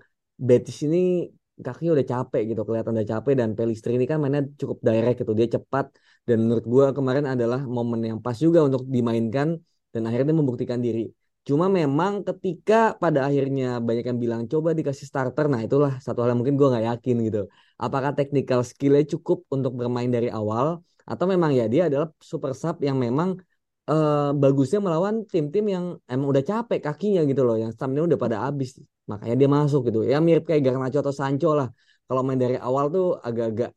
Betis 0.47 0.82
ini 0.89 1.30
kakinya 1.62 1.91
udah 1.95 2.08
capek 2.13 2.41
gitu 2.50 2.62
kelihatan 2.65 2.91
udah 2.97 3.10
capek 3.13 3.34
dan 3.38 3.50
Pelistri 3.58 3.91
ini 3.97 4.06
kan 4.10 4.17
mainnya 4.21 4.41
cukup 4.62 4.78
direct 4.88 5.17
gitu 5.21 5.34
dia 5.39 5.47
cepat. 5.56 5.86
Dan 6.28 6.38
menurut 6.45 6.65
gua 6.74 6.86
kemarin 6.97 7.26
adalah 7.34 7.62
momen 7.76 8.02
yang 8.10 8.19
pas 8.26 8.38
juga 8.45 8.60
untuk 8.67 8.82
dimainkan 8.89 9.47
dan 9.93 10.02
akhirnya 10.08 10.34
membuktikan 10.41 10.80
diri 10.86 11.10
Cuma 11.41 11.65
memang 11.80 12.21
ketika 12.21 12.93
pada 13.01 13.25
akhirnya 13.25 13.82
banyak 13.82 14.06
yang 14.06 14.19
bilang 14.21 14.41
coba 14.45 14.77
dikasih 14.77 15.10
starter, 15.10 15.49
nah 15.49 15.58
itulah 15.65 15.97
satu 15.97 16.21
hal 16.21 16.30
yang 16.32 16.39
mungkin 16.45 16.54
gue 16.60 16.67
nggak 16.69 16.86
yakin 16.93 17.15
gitu. 17.27 17.41
Apakah 17.82 18.13
technical 18.13 18.62
skillnya 18.62 19.04
cukup 19.17 19.49
untuk 19.49 19.73
bermain 19.73 20.06
dari 20.06 20.30
awal 20.30 20.86
atau 21.01 21.25
memang 21.25 21.49
ya 21.58 21.65
dia 21.65 21.89
adalah 21.89 22.13
super 22.21 22.54
sub 22.54 22.77
yang 22.86 23.01
memang 23.01 23.41
uh, 23.89 24.30
bagusnya 24.38 24.80
melawan 24.86 25.25
tim-tim 25.25 25.65
yang 25.65 25.86
emang 26.06 26.27
udah 26.30 26.43
capek 26.45 26.77
kakinya 26.77 27.25
gitu 27.25 27.41
loh, 27.41 27.58
yang 27.58 27.73
stamina 27.73 28.06
udah 28.06 28.19
pada 28.21 28.38
habis, 28.45 28.77
makanya 29.10 29.36
dia 29.41 29.49
masuk 29.49 29.89
gitu. 29.89 30.06
Ya 30.06 30.21
mirip 30.21 30.45
kayak 30.45 30.62
Garnacho 30.62 31.01
atau 31.01 31.13
Sancho 31.13 31.58
lah. 31.58 31.73
Kalau 32.06 32.21
main 32.21 32.38
dari 32.38 32.60
awal 32.60 32.93
tuh 32.93 33.17
agak-agak 33.17 33.73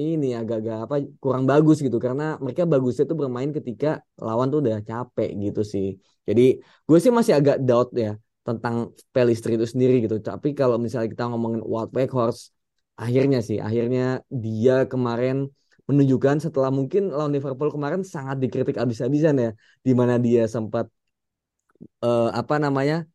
ini 0.00 0.26
agak-agak 0.40 0.76
apa 0.84 0.94
kurang 1.22 1.44
bagus 1.50 1.76
gitu 1.86 1.98
karena 2.06 2.24
mereka 2.44 2.62
bagusnya 2.72 3.04
tuh 3.10 3.18
bermain 3.20 3.50
ketika 3.58 3.86
lawan 4.26 4.46
tuh 4.52 4.58
udah 4.64 4.80
capek 4.90 5.30
gitu 5.44 5.60
sih. 5.72 5.86
Jadi 6.28 6.42
gue 6.88 6.98
sih 7.02 7.12
masih 7.18 7.34
agak 7.38 7.56
doubt 7.66 7.90
ya 8.04 8.10
tentang 8.46 8.74
Pelistri 9.14 9.52
itu 9.58 9.66
sendiri 9.72 9.94
gitu. 10.04 10.16
Tapi 10.28 10.48
kalau 10.58 10.76
misalnya 10.84 11.08
kita 11.14 11.24
ngomongin 11.30 11.62
Wout 11.72 11.90
Weghorst 11.96 12.42
akhirnya 13.00 13.38
sih 13.40 13.56
akhirnya 13.56 14.20
dia 14.28 14.84
kemarin 14.92 15.48
menunjukkan 15.88 16.36
setelah 16.44 16.70
mungkin 16.70 17.08
lawan 17.10 17.32
Liverpool 17.32 17.72
kemarin 17.72 18.04
sangat 18.04 18.36
dikritik 18.42 18.76
abis-abisan 18.76 19.34
ya 19.40 19.50
di 19.86 19.92
mana 19.96 20.20
dia 20.20 20.44
sempat 20.46 20.86
uh, 22.04 22.28
apa 22.30 22.60
namanya 22.60 23.08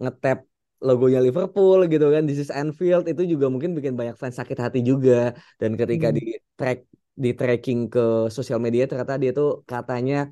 ngetap 0.00 0.45
logonya 0.82 1.20
Liverpool 1.24 1.88
gitu 1.92 2.06
kan 2.14 2.22
This 2.28 2.40
is 2.44 2.50
Anfield 2.52 3.04
itu 3.08 3.22
juga 3.24 3.46
mungkin 3.52 3.72
bikin 3.72 3.94
banyak 3.96 4.16
fans 4.20 4.36
sakit 4.40 4.58
hati 4.64 4.78
juga. 4.84 5.32
Dan 5.60 5.76
ketika 5.80 6.08
hmm. 6.12 6.16
di 6.16 6.22
track 6.58 6.78
di 7.16 7.30
tracking 7.32 7.88
ke 7.88 8.28
sosial 8.28 8.60
media 8.60 8.84
ternyata 8.84 9.16
dia 9.16 9.32
tuh 9.32 9.64
katanya 9.64 10.28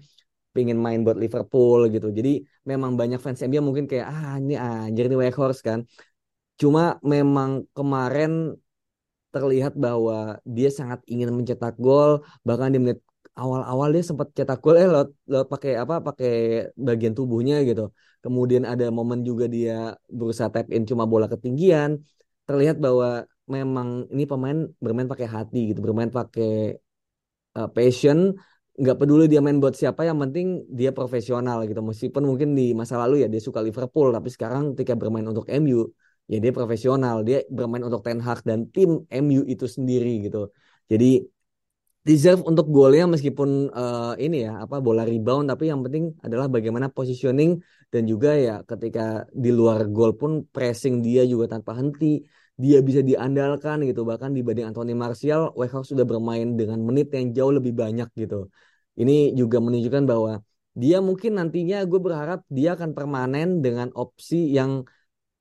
pengen 0.54 0.78
main 0.84 1.00
buat 1.02 1.16
Liverpool 1.16 1.88
gitu. 1.94 2.12
Jadi 2.18 2.44
memang 2.70 2.94
banyak 3.00 3.18
fans 3.18 3.40
MU 3.42 3.60
mungkin 3.64 3.86
kayak 3.90 4.06
ah 4.06 4.36
ini 4.38 4.54
anjir 4.54 5.08
ini 5.08 5.16
Weghorst 5.16 5.60
kan. 5.68 5.80
Cuma 6.60 7.02
memang 7.02 7.66
kemarin 7.74 8.54
terlihat 9.34 9.74
bahwa 9.74 10.38
dia 10.46 10.70
sangat 10.70 11.00
ingin 11.10 11.34
mencetak 11.34 11.74
gol. 11.80 12.22
Bahkan 12.46 12.68
di 12.74 12.78
menit 12.78 12.98
awal-awal 13.34 13.88
dia 13.94 14.04
sempat 14.06 14.30
cetak 14.36 14.58
gol 14.62 14.76
eh 14.78 14.86
lewat, 14.86 15.08
lewat 15.26 15.46
pakai 15.50 15.72
apa 15.82 15.94
pakai 16.06 16.30
bagian 16.78 17.14
tubuhnya 17.18 17.54
gitu 17.68 17.90
kemudian 18.24 18.64
ada 18.72 18.88
momen 18.88 19.20
juga 19.28 19.44
dia 19.44 19.92
berusaha 20.08 20.48
tap 20.54 20.66
in 20.76 20.82
cuma 20.90 21.04
bola 21.12 21.26
ketinggian. 21.28 21.90
Terlihat 22.48 22.76
bahwa 22.80 23.28
memang 23.44 24.08
ini 24.12 24.24
pemain 24.24 24.58
bermain 24.80 25.08
pakai 25.12 25.28
hati 25.28 25.58
gitu 25.72 25.80
bermain 25.84 26.08
pakai 26.08 26.80
uh, 27.58 27.68
passion. 27.76 28.32
Nggak 28.74 28.96
peduli 29.00 29.24
dia 29.30 29.38
main 29.44 29.60
buat 29.62 29.76
siapa 29.78 30.02
yang 30.08 30.18
penting 30.24 30.64
dia 30.78 30.90
profesional 30.90 31.62
gitu. 31.68 31.80
Meskipun 31.84 32.22
mungkin 32.24 32.48
di 32.58 32.72
masa 32.72 32.96
lalu 33.02 33.22
ya 33.22 33.28
dia 33.28 33.42
suka 33.44 33.60
Liverpool 33.60 34.08
tapi 34.16 34.28
sekarang 34.34 34.72
ketika 34.72 34.96
bermain 34.96 35.26
untuk 35.28 35.46
MU 35.52 35.92
ya 36.32 36.38
dia 36.40 36.52
profesional. 36.56 37.20
Dia 37.28 37.44
bermain 37.52 37.84
untuk 37.84 38.00
Ten 38.00 38.18
Hag 38.24 38.40
dan 38.48 38.72
tim 38.74 39.04
MU 39.12 39.44
itu 39.44 39.68
sendiri 39.68 40.26
gitu. 40.26 40.48
Jadi 40.88 41.06
deserve 42.04 42.44
untuk 42.44 42.68
golnya 42.68 43.04
meskipun 43.08 43.72
uh, 43.72 44.12
ini 44.20 44.44
ya 44.44 44.60
apa 44.64 44.76
bola 44.84 45.02
rebound 45.08 45.48
tapi 45.48 45.72
yang 45.72 45.80
penting 45.80 46.12
adalah 46.20 46.46
bagaimana 46.52 46.92
positioning 46.92 47.50
dan 47.92 48.02
juga 48.04 48.36
ya 48.36 48.60
ketika 48.70 49.24
di 49.32 49.48
luar 49.48 49.88
gol 49.88 50.12
pun 50.20 50.44
pressing 50.54 51.00
dia 51.00 51.24
juga 51.24 51.56
tanpa 51.56 51.72
henti 51.80 52.20
dia 52.62 52.78
bisa 52.88 53.00
diandalkan 53.02 53.82
gitu. 53.88 54.06
Bahkan 54.06 54.30
dibanding 54.36 54.66
Anthony 54.70 54.94
Martial 54.94 55.50
Weghorst 55.58 55.90
sudah 55.92 56.06
bermain 56.06 56.54
dengan 56.54 56.78
menit 56.86 57.10
yang 57.10 57.34
jauh 57.36 57.52
lebih 57.58 57.74
banyak 57.74 58.08
gitu. 58.14 58.46
Ini 58.94 59.34
juga 59.34 59.58
menunjukkan 59.58 60.04
bahwa 60.06 60.32
dia 60.74 60.98
mungkin 61.02 61.38
nantinya 61.38 61.82
gue 61.86 62.00
berharap 62.02 62.40
dia 62.50 62.74
akan 62.78 62.90
permanen 62.94 63.62
dengan 63.62 63.90
opsi 63.94 64.54
yang 64.54 64.86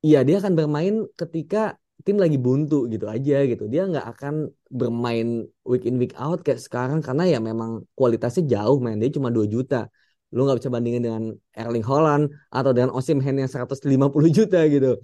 iya 0.06 0.21
dia 0.26 0.41
akan 0.41 0.54
bermain 0.54 0.93
ketika 1.17 1.78
tim 2.05 2.17
lagi 2.23 2.37
buntu 2.45 2.75
gitu 2.93 3.05
aja 3.07 3.35
gitu. 3.47 3.63
Dia 3.71 3.81
nggak 3.89 4.05
akan 4.13 4.33
bermain 4.67 5.27
week 5.63 5.83
in 5.89 5.95
week 6.01 6.13
out 6.19 6.43
kayak 6.45 6.59
sekarang 6.59 6.99
karena 6.99 7.23
ya 7.33 7.39
memang 7.39 7.71
kualitasnya 7.97 8.43
jauh 8.53 8.77
main 8.83 8.99
dia 9.01 9.09
cuma 9.15 9.31
2 9.31 9.47
juta. 9.47 9.87
Lu 10.35 10.43
nggak 10.45 10.59
bisa 10.59 10.69
bandingin 10.75 11.03
dengan 11.07 11.23
Erling 11.55 11.85
Haaland 11.87 12.23
atau 12.51 12.71
dengan 12.75 12.91
Osimhen 12.97 13.35
yang 13.41 13.49
150 13.49 14.29
juta 14.37 14.59
gitu. 14.67 14.99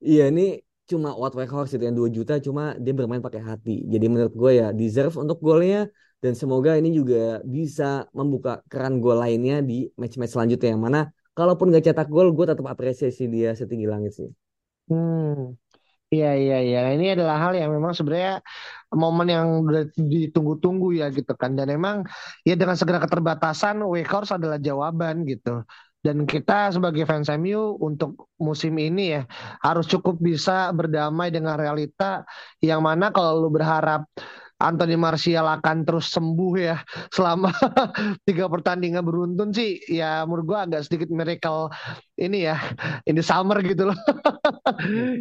Iya 0.00 0.32
ini 0.32 0.64
cuma 0.88 1.12
Wout 1.12 1.34
Weghorst 1.36 1.76
itu 1.76 1.84
yang 1.84 1.96
2 2.00 2.08
juta 2.08 2.34
cuma 2.40 2.72
dia 2.80 2.94
bermain 2.96 3.20
pakai 3.20 3.42
hati. 3.44 3.84
Jadi 3.84 4.06
menurut 4.08 4.32
gue 4.32 4.52
ya 4.60 4.66
deserve 4.72 5.14
untuk 5.20 5.38
golnya. 5.44 5.86
Dan 6.18 6.34
semoga 6.34 6.74
ini 6.74 6.90
juga 6.90 7.38
bisa 7.46 8.10
membuka 8.10 8.58
keran 8.66 8.98
gol 8.98 9.22
lainnya 9.22 9.62
di 9.62 9.86
match-match 9.94 10.34
selanjutnya. 10.34 10.74
Yang 10.74 10.82
mana 10.82 11.00
kalaupun 11.30 11.70
gak 11.70 11.86
cetak 11.86 12.10
gol 12.10 12.34
gue 12.34 12.42
tetap 12.50 12.66
apresiasi 12.66 13.30
dia 13.30 13.54
setinggi 13.54 13.86
langit 13.86 14.18
sih. 14.18 14.26
Hmm 14.90 15.54
Iya 16.14 16.28
iya 16.40 16.54
iya. 16.66 16.76
Nah, 16.84 16.92
ini 16.96 17.06
adalah 17.14 17.36
hal 17.42 17.52
yang 17.60 17.68
memang 17.76 17.92
sebenarnya 17.98 18.34
momen 19.02 19.28
yang 19.34 19.48
ditunggu-tunggu 20.12 20.86
ya 21.00 21.04
gitu 21.16 21.32
kan. 21.40 21.50
Dan 21.58 21.66
memang 21.74 21.96
ya 22.48 22.52
dengan 22.60 22.76
segala 22.80 22.98
keterbatasan 23.04 23.76
Wakehorse 23.92 24.32
adalah 24.40 24.56
jawaban 24.68 25.16
gitu. 25.28 25.50
Dan 26.04 26.24
kita 26.24 26.72
sebagai 26.72 27.04
fans 27.10 27.28
MU 27.28 27.76
untuk 27.88 28.10
musim 28.40 28.72
ini 28.80 29.18
ya 29.18 29.22
harus 29.66 29.84
cukup 29.92 30.16
bisa 30.28 30.72
berdamai 30.78 31.28
dengan 31.34 31.58
realita 31.60 32.24
yang 32.64 32.80
mana 32.88 33.12
kalau 33.12 33.44
lu 33.44 33.48
berharap 33.52 34.06
Anthony 34.58 34.98
Martial 34.98 35.46
akan 35.46 35.86
terus 35.86 36.10
sembuh 36.10 36.52
ya 36.58 36.82
selama 37.14 37.54
tiga 38.28 38.50
pertandingan 38.50 39.06
beruntun 39.06 39.54
sih. 39.54 39.78
Ya 39.86 40.26
menurut 40.26 40.50
gue 40.50 40.58
agak 40.58 40.82
sedikit 40.90 41.14
miracle 41.14 41.70
ini 42.18 42.50
ya 42.50 42.58
ini 43.06 43.22
summer 43.22 43.62
gitu 43.62 43.90
loh. 43.90 43.98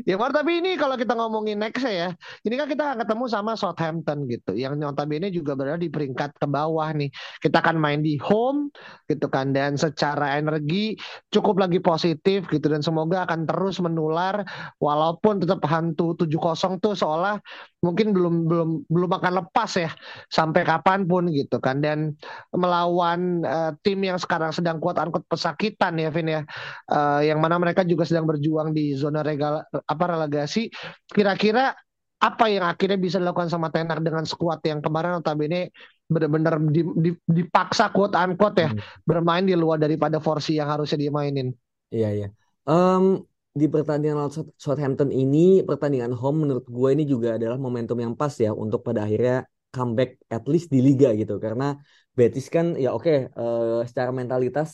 Ya 0.07 0.19
Mar 0.19 0.35
tapi 0.35 0.59
ini 0.59 0.75
kalau 0.75 0.99
kita 0.99 1.15
ngomongin 1.17 1.57
next 1.57 1.81
ya 1.85 2.13
ini 2.45 2.55
kan 2.59 2.67
kita 2.69 2.99
ketemu 2.99 3.25
sama 3.31 3.55
Southampton 3.57 4.27
gitu 4.29 4.53
yang 4.53 4.77
notabene 4.77 5.31
juga 5.33 5.55
berada 5.57 5.79
di 5.81 5.89
peringkat 5.89 6.35
ke 6.37 6.47
bawah 6.49 6.89
nih. 6.93 7.09
Kita 7.41 7.61
akan 7.61 7.77
main 7.77 8.01
di 8.01 8.17
home 8.21 8.73
gitu 9.05 9.29
kan 9.29 9.53
dan 9.53 9.77
secara 9.79 10.37
energi 10.37 10.97
cukup 11.29 11.61
lagi 11.61 11.79
positif 11.79 12.49
gitu 12.49 12.65
dan 12.67 12.81
semoga 12.81 13.23
akan 13.29 13.45
terus 13.45 13.77
menular 13.79 14.43
walaupun 14.81 15.41
tetap 15.41 15.61
hantu 15.69 16.17
7-0 16.17 16.81
tuh 16.81 16.93
seolah 16.97 17.37
mungkin 17.77 18.09
belum 18.09 18.49
belum 18.49 18.69
belum 18.89 19.11
akan 19.21 19.33
lepas 19.45 19.71
ya 19.77 19.91
sampai 20.33 20.65
kapan 20.65 21.05
pun 21.05 21.29
gitu 21.29 21.61
kan 21.61 21.77
dan 21.77 22.17
melawan 22.49 23.45
uh, 23.45 23.71
tim 23.85 24.01
yang 24.01 24.17
sekarang 24.17 24.49
sedang 24.49 24.81
kuat 24.81 24.97
angkut 24.97 25.21
pesakitan 25.29 25.93
ya 26.01 26.09
Vin 26.09 26.25
ya 26.25 26.41
uh, 26.89 27.21
yang 27.21 27.37
mana 27.37 27.61
mereka 27.61 27.85
juga 27.85 28.01
sedang 28.09 28.25
berjuang 28.25 28.73
di 28.73 28.97
zona 28.97 29.21
regal 29.21 29.61
apa 29.69 30.03
relegasi 30.09 30.73
kira-kira 31.13 31.77
apa 32.17 32.49
yang 32.49 32.65
akhirnya 32.65 32.97
bisa 32.97 33.21
dilakukan 33.21 33.45
sama 33.45 33.69
Tenar 33.69 34.01
dengan 34.01 34.25
skuad 34.25 34.57
yang 34.65 34.81
kemarin 34.81 35.21
notabene 35.21 35.69
benar-benar 36.09 36.57
dipaksa 37.29 37.93
quote 37.93 38.17
unquote 38.17 38.57
ya 38.57 38.69
hmm. 38.73 39.05
bermain 39.05 39.45
di 39.45 39.53
luar 39.53 39.77
daripada 39.77 40.17
porsi 40.17 40.57
yang 40.57 40.65
harusnya 40.65 40.97
dimainin. 40.97 41.53
Iya 41.93 42.09
iya. 42.09 42.27
Um, 42.65 43.21
di 43.59 43.65
pertandingan 43.73 44.29
Southampton 44.65 45.09
ini 45.21 45.65
pertandingan 45.69 46.13
home 46.21 46.37
menurut 46.45 46.65
gue 46.75 46.89
ini 46.95 47.03
juga 47.13 47.29
adalah 47.37 47.57
momentum 47.65 47.97
yang 48.05 48.13
pas 48.19 48.33
ya 48.45 48.51
untuk 48.63 48.79
pada 48.87 48.99
akhirnya 49.05 49.35
comeback 49.75 50.09
at 50.35 50.43
least 50.51 50.67
di 50.73 50.79
liga 50.87 51.09
gitu. 51.21 51.33
Karena 51.45 51.75
Betis 52.17 52.47
kan 52.55 52.65
ya 52.83 52.89
oke 52.97 53.03
okay, 53.03 53.17
uh, 53.37 53.81
eh, 53.81 53.89
secara 53.89 54.09
mentalitas 54.19 54.69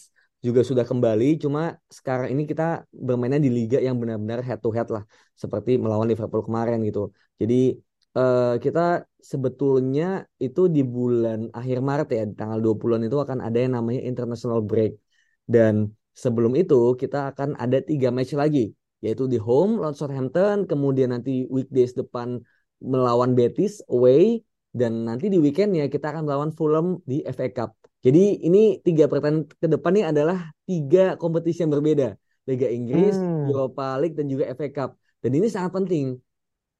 juga 0.45 0.61
sudah 0.69 0.83
kembali 0.83 1.39
cuma 1.43 1.79
sekarang 1.87 2.27
ini 2.35 2.43
kita 2.51 2.83
bermainnya 2.91 3.39
di 3.39 3.51
liga 3.57 3.79
yang 3.79 3.95
benar-benar 4.01 4.39
head 4.43 4.59
to 4.59 4.69
head 4.75 4.87
lah 4.91 5.03
seperti 5.41 5.79
melawan 5.79 6.07
Liverpool 6.11 6.43
kemarin 6.43 6.83
gitu. 6.87 7.15
Jadi 7.39 7.79
uh, 8.19 8.55
kita 8.63 9.07
sebetulnya 9.31 10.27
itu 10.45 10.61
di 10.75 10.81
bulan 10.83 11.39
akhir 11.59 11.77
Maret 11.79 12.07
ya 12.17 12.23
tanggal 12.39 12.59
20-an 12.59 13.01
itu 13.07 13.17
akan 13.25 13.39
ada 13.47 13.57
yang 13.63 13.73
namanya 13.77 14.01
international 14.03 14.59
break. 14.69 14.99
Dan 15.43 15.91
sebelum 16.13 16.53
itu 16.57 16.93
kita 16.97 17.33
akan 17.33 17.57
ada 17.57 17.81
tiga 17.81 18.09
match 18.13 18.33
lagi 18.37 18.73
yaitu 19.03 19.27
di 19.27 19.35
home 19.35 19.83
lawan 19.83 19.97
Southampton 19.97 20.63
kemudian 20.63 21.11
nanti 21.11 21.43
weekdays 21.51 21.91
depan 21.91 22.39
melawan 22.79 23.35
Betis 23.35 23.83
away 23.91 24.41
dan 24.73 25.05
nanti 25.05 25.29
di 25.29 25.37
weekendnya 25.37 25.85
kita 25.91 26.15
akan 26.15 26.25
melawan 26.25 26.51
Fulham 26.55 26.99
di 27.05 27.21
FA 27.29 27.47
Cup. 27.53 27.77
Jadi 28.03 28.43
ini 28.43 28.81
tiga 28.83 29.07
pertandingan 29.07 29.47
ke 29.47 29.67
depan 29.69 29.91
ini 29.95 30.03
adalah 30.03 30.51
tiga 30.67 31.15
kompetisi 31.15 31.63
yang 31.63 31.71
berbeda. 31.71 32.17
Liga 32.43 32.67
Inggris, 32.67 33.15
hmm. 33.15 33.47
Europa 33.47 33.95
League 34.01 34.19
dan 34.19 34.27
juga 34.27 34.51
FA 34.51 34.67
Cup. 34.73 34.89
Dan 35.23 35.31
ini 35.39 35.47
sangat 35.47 35.71
penting 35.71 36.19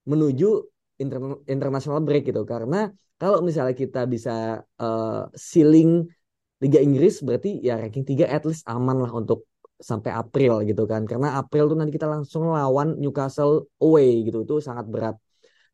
menuju 0.04 0.68
international 1.48 2.04
break 2.04 2.28
gitu. 2.28 2.44
Karena 2.44 2.92
kalau 3.16 3.40
misalnya 3.40 3.72
kita 3.72 4.04
bisa 4.04 4.60
uh, 4.84 5.32
sealing 5.32 6.04
Liga 6.64 6.80
Inggris 6.80 7.20
berarti 7.20 7.60
ya 7.60 7.76
ranking 7.76 8.08
3 8.08 8.26
at 8.32 8.44
least 8.48 8.64
aman 8.72 8.98
lah 9.04 9.12
untuk 9.12 9.44
sampai 9.84 10.16
April 10.16 10.64
gitu 10.64 10.88
kan. 10.88 11.04
Karena 11.04 11.36
April 11.36 11.68
tuh 11.72 11.76
nanti 11.76 11.92
kita 11.92 12.08
langsung 12.08 12.48
lawan 12.56 12.96
Newcastle 13.04 13.68
away 13.84 14.24
gitu. 14.24 14.48
Itu 14.48 14.56
sangat 14.64 14.88
berat. 14.88 15.16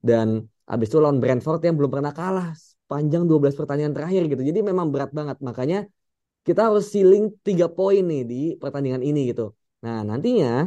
Dan 0.01 0.49
abis 0.65 0.87
itu 0.89 0.97
lawan 0.97 1.21
Brentford 1.21 1.61
yang 1.61 1.75
belum 1.77 1.91
pernah 1.93 2.09
kalah 2.09 2.49
panjang 2.89 3.29
12 3.29 3.53
pertandingan 3.53 3.93
terakhir 3.93 4.25
gitu. 4.31 4.41
Jadi 4.41 4.59
memang 4.65 4.89
berat 4.89 5.13
banget. 5.13 5.37
Makanya 5.45 5.85
kita 6.41 6.73
harus 6.73 6.89
ceiling 6.89 7.29
3 7.45 7.69
poin 7.69 8.01
nih 8.01 8.21
di 8.25 8.41
pertandingan 8.57 9.05
ini 9.05 9.29
gitu. 9.29 9.53
Nah 9.85 10.01
nantinya 10.01 10.65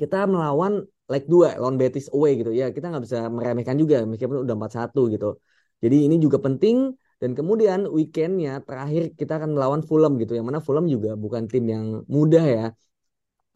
kita 0.00 0.24
melawan 0.24 0.80
leg 1.12 1.24
2 1.28 1.60
lawan 1.60 1.76
Betis 1.76 2.08
away 2.16 2.40
gitu. 2.40 2.56
Ya 2.56 2.72
kita 2.72 2.88
nggak 2.88 3.04
bisa 3.04 3.18
meremehkan 3.28 3.76
juga 3.76 4.00
meskipun 4.08 4.48
udah 4.48 4.54
4-1 4.56 5.12
gitu. 5.12 5.36
Jadi 5.84 5.96
ini 6.08 6.16
juga 6.16 6.40
penting 6.40 6.96
dan 7.20 7.30
kemudian 7.38 7.88
weekendnya 7.88 8.60
terakhir 8.68 9.02
kita 9.16 9.40
akan 9.40 9.56
melawan 9.56 9.80
Fulham 9.88 10.20
gitu. 10.20 10.36
Yang 10.36 10.46
mana 10.52 10.60
Fulham 10.60 10.86
juga 10.94 11.16
bukan 11.16 11.48
tim 11.48 11.64
yang 11.74 11.84
mudah 12.06 12.44
ya. 12.44 12.66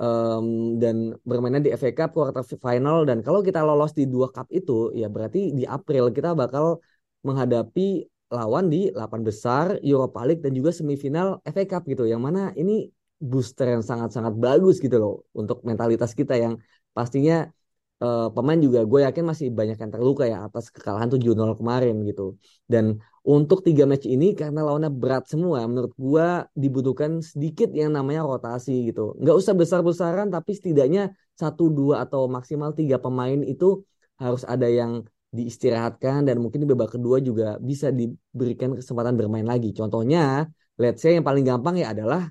Um, 0.01 0.81
dan 0.81 1.12
bermainnya 1.29 1.61
di 1.61 1.70
FA 1.77 1.92
Cup 1.92 2.16
quarter 2.16 2.40
final 2.57 3.05
dan 3.05 3.20
kalau 3.20 3.44
kita 3.44 3.61
lolos 3.61 3.92
di 3.92 4.09
dua 4.09 4.33
cup 4.33 4.49
itu 4.49 4.96
ya 4.96 5.12
berarti 5.12 5.53
di 5.53 5.68
April 5.68 6.09
kita 6.09 6.33
bakal 6.33 6.81
menghadapi 7.20 8.09
lawan 8.33 8.73
di 8.73 8.88
8 8.96 9.20
besar 9.20 9.77
Europa 9.85 10.25
League 10.25 10.40
dan 10.40 10.57
juga 10.57 10.73
semifinal 10.73 11.44
FA 11.44 11.64
Cup 11.68 11.85
gitu 11.85 12.09
yang 12.09 12.25
mana 12.25 12.49
ini 12.57 12.88
booster 13.20 13.68
yang 13.77 13.85
sangat-sangat 13.85 14.40
bagus 14.40 14.81
gitu 14.81 14.96
loh 14.96 15.14
untuk 15.37 15.61
mentalitas 15.68 16.16
kita 16.16 16.33
yang 16.33 16.57
pastinya 16.96 17.53
uh, 18.01 18.33
pemain 18.33 18.57
juga 18.57 18.81
gue 18.88 19.01
yakin 19.07 19.25
masih 19.31 19.46
banyak 19.53 19.77
yang 19.77 19.92
terluka 19.92 20.25
ya 20.25 20.49
atas 20.49 20.73
kekalahan 20.73 21.09
7-0 21.12 21.37
kemarin 21.61 21.94
gitu. 22.09 22.40
Dan 22.64 22.99
untuk 23.21 23.61
tiga 23.61 23.85
match 23.85 24.09
ini 24.09 24.33
karena 24.33 24.65
lawannya 24.65 24.89
berat 24.89 25.29
semua, 25.29 25.69
menurut 25.69 25.93
gue 25.93 26.29
dibutuhkan 26.57 27.21
sedikit 27.21 27.69
yang 27.77 27.93
namanya 27.93 28.25
rotasi 28.25 28.89
gitu. 28.89 29.13
Nggak 29.21 29.37
usah 29.37 29.53
besar-besaran 29.53 30.33
tapi 30.33 30.57
setidaknya 30.57 31.13
satu 31.37 31.69
dua 31.69 32.09
atau 32.09 32.25
maksimal 32.33 32.73
tiga 32.73 32.97
pemain 32.97 33.37
itu 33.45 33.85
harus 34.17 34.45
ada 34.49 34.65
yang 34.69 35.05
diistirahatkan 35.31 36.27
dan 36.27 36.43
mungkin 36.43 36.65
di 36.65 36.69
babak 36.69 36.97
kedua 36.99 37.23
juga 37.23 37.61
bisa 37.61 37.93
diberikan 37.93 38.81
kesempatan 38.81 39.15
bermain 39.21 39.45
lagi. 39.45 39.77
Contohnya, 39.77 40.49
let's 40.81 41.05
say 41.05 41.15
yang 41.15 41.25
paling 41.25 41.45
gampang 41.45 41.77
ya 41.77 41.93
adalah 41.93 42.25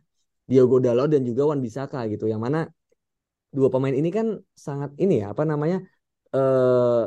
Diogo 0.50 0.82
Dalot 0.82 1.14
dan 1.14 1.22
juga 1.22 1.54
Wan 1.54 1.62
Bisaka 1.62 2.10
gitu. 2.10 2.26
Yang 2.26 2.42
mana 2.42 2.60
dua 3.54 3.70
pemain 3.70 3.94
ini 3.94 4.10
kan 4.10 4.42
sangat 4.58 4.94
ini 4.98 5.22
ya 5.22 5.34
apa 5.34 5.46
namanya 5.46 5.86
eh 6.34 7.04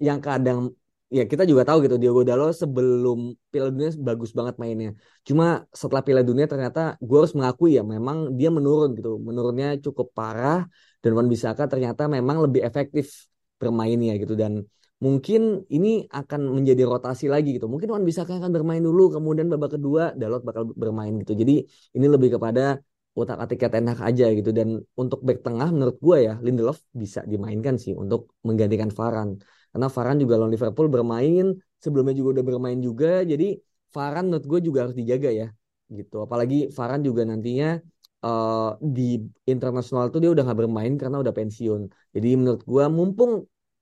yang 0.00 0.20
kadang 0.22 0.72
ya 1.08 1.24
kita 1.24 1.42
juga 1.48 1.62
tahu 1.64 1.78
gitu 1.88 1.96
Diogo 1.96 2.20
Dalot 2.20 2.52
sebelum 2.52 3.32
Piala 3.48 3.68
Dunia 3.72 3.90
bagus 3.96 4.30
banget 4.36 4.54
mainnya. 4.60 4.90
Cuma 5.24 5.64
setelah 5.72 6.02
Piala 6.04 6.22
Dunia 6.24 6.44
ternyata 6.44 7.00
gue 7.00 7.16
harus 7.16 7.32
mengakui 7.32 7.80
ya 7.80 7.82
memang 7.82 8.36
dia 8.38 8.52
menurun 8.52 8.92
gitu. 8.98 9.16
Menurunnya 9.16 9.80
cukup 9.80 10.12
parah 10.12 10.68
dan 11.00 11.10
Wan 11.16 11.28
Bisaka 11.32 11.64
ternyata 11.64 12.06
memang 12.06 12.44
lebih 12.44 12.60
efektif 12.60 13.28
bermainnya 13.56 14.14
gitu 14.22 14.38
dan 14.38 14.62
mungkin 15.00 15.64
ini 15.72 16.06
akan 16.12 16.40
menjadi 16.56 16.82
rotasi 16.84 17.32
lagi 17.32 17.56
gitu. 17.56 17.66
Mungkin 17.72 17.88
Wan 17.88 18.04
Bisaka 18.04 18.36
akan 18.36 18.52
bermain 18.52 18.82
dulu 18.84 19.16
kemudian 19.16 19.48
babak 19.48 19.80
kedua 19.80 20.12
Dalot 20.12 20.44
bakal 20.44 20.68
bermain 20.76 21.16
gitu. 21.24 21.32
Jadi 21.32 21.64
ini 21.96 22.06
lebih 22.06 22.36
kepada 22.36 22.76
utak 23.18 23.38
atik 23.42 23.66
enak 23.66 23.98
aja 23.98 24.30
gitu 24.30 24.54
dan 24.54 24.78
untuk 24.94 25.26
back 25.26 25.42
tengah 25.42 25.74
menurut 25.74 25.98
gue 25.98 26.18
ya 26.30 26.34
Lindelof 26.38 26.78
bisa 26.94 27.26
dimainkan 27.26 27.74
sih 27.74 27.90
untuk 27.98 28.30
menggantikan 28.46 28.94
Varane 28.94 29.42
karena 29.72 29.88
Varane 29.88 30.18
juga 30.22 30.34
lawan 30.38 30.52
Liverpool 30.54 30.88
bermain 30.88 31.44
sebelumnya 31.78 32.14
juga 32.16 32.28
udah 32.38 32.44
bermain 32.44 32.78
juga 32.78 33.22
jadi 33.22 33.58
Varane 33.94 34.26
menurut 34.28 34.46
gue 34.46 34.60
juga 34.68 34.78
harus 34.86 34.96
dijaga 34.96 35.30
ya 35.32 35.48
gitu 35.88 36.24
apalagi 36.26 36.68
Varane 36.72 37.04
juga 37.04 37.22
nantinya 37.24 37.80
uh, 38.24 38.76
di 38.80 39.22
internasional 39.48 40.12
tuh 40.12 40.20
dia 40.22 40.30
udah 40.34 40.42
nggak 40.44 40.58
bermain 40.64 40.94
karena 41.00 41.16
udah 41.22 41.34
pensiun 41.34 41.88
jadi 42.14 42.28
menurut 42.36 42.62
gue 42.64 42.84
mumpung 42.88 43.32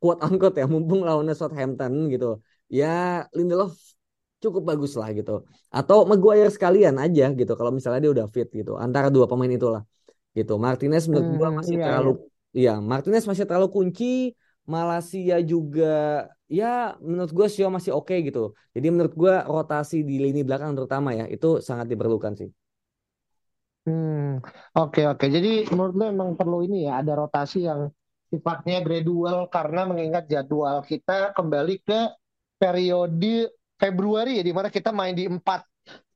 kuat 0.03 0.19
angkot 0.23 0.55
ya 0.55 0.67
mumpung 0.69 1.03
lawannya 1.07 1.35
Southampton 1.35 2.13
gitu 2.13 2.39
ya 2.71 3.25
Lindelof 3.33 3.75
cukup 4.41 4.63
bagus 4.63 4.93
lah 4.95 5.11
gitu. 5.17 5.45
Atau 5.73 6.05
Maguire 6.05 6.51
sekalian 6.53 6.97
aja 7.01 7.33
gitu 7.33 7.53
kalau 7.57 7.73
misalnya 7.73 8.01
dia 8.05 8.13
udah 8.13 8.27
fit 8.29 8.49
gitu. 8.53 8.77
Antara 8.77 9.09
dua 9.09 9.27
pemain 9.27 9.49
itulah 9.49 9.83
gitu. 10.37 10.61
Martinez 10.61 11.09
menurut 11.09 11.29
hmm, 11.33 11.39
gua 11.41 11.51
masih 11.59 11.77
iya, 11.81 11.85
terlalu 11.85 12.13
iya. 12.13 12.23
iya, 12.61 12.75
Martinez 12.79 13.25
masih 13.25 13.45
terlalu 13.49 13.69
kunci. 13.73 14.37
Malaysia 14.67 15.39
juga 15.43 16.27
ya 16.51 16.99
menurut 16.99 17.31
gue 17.31 17.47
Sio 17.47 17.71
masih 17.71 17.95
oke 17.95 18.11
okay, 18.11 18.19
gitu. 18.27 18.55
Jadi 18.75 18.87
menurut 18.91 19.15
gue 19.15 19.35
rotasi 19.47 20.03
di 20.03 20.19
lini 20.19 20.43
belakang 20.43 20.75
terutama 20.75 21.15
ya 21.15 21.25
itu 21.31 21.63
sangat 21.63 21.87
diperlukan 21.91 22.35
sih. 22.35 22.51
Hmm, 23.87 24.43
oke 24.75 24.91
okay, 24.91 25.05
oke. 25.07 25.19
Okay. 25.23 25.29
Jadi 25.31 25.53
menurut 25.71 25.95
lo 25.95 26.05
emang 26.11 26.31
perlu 26.35 26.67
ini 26.67 26.91
ya 26.91 26.99
ada 26.99 27.15
rotasi 27.15 27.71
yang 27.71 27.87
sifatnya 28.27 28.83
gradual 28.83 29.47
karena 29.47 29.87
mengingat 29.87 30.27
jadwal 30.27 30.83
kita 30.83 31.31
kembali 31.31 31.79
ke 31.87 32.01
periode 32.59 33.55
Februari 33.79 34.41
ya 34.41 34.45
di 34.45 34.51
mana 34.51 34.69
kita 34.73 34.91
main 34.91 35.15
di 35.15 35.31
empat 35.31 35.63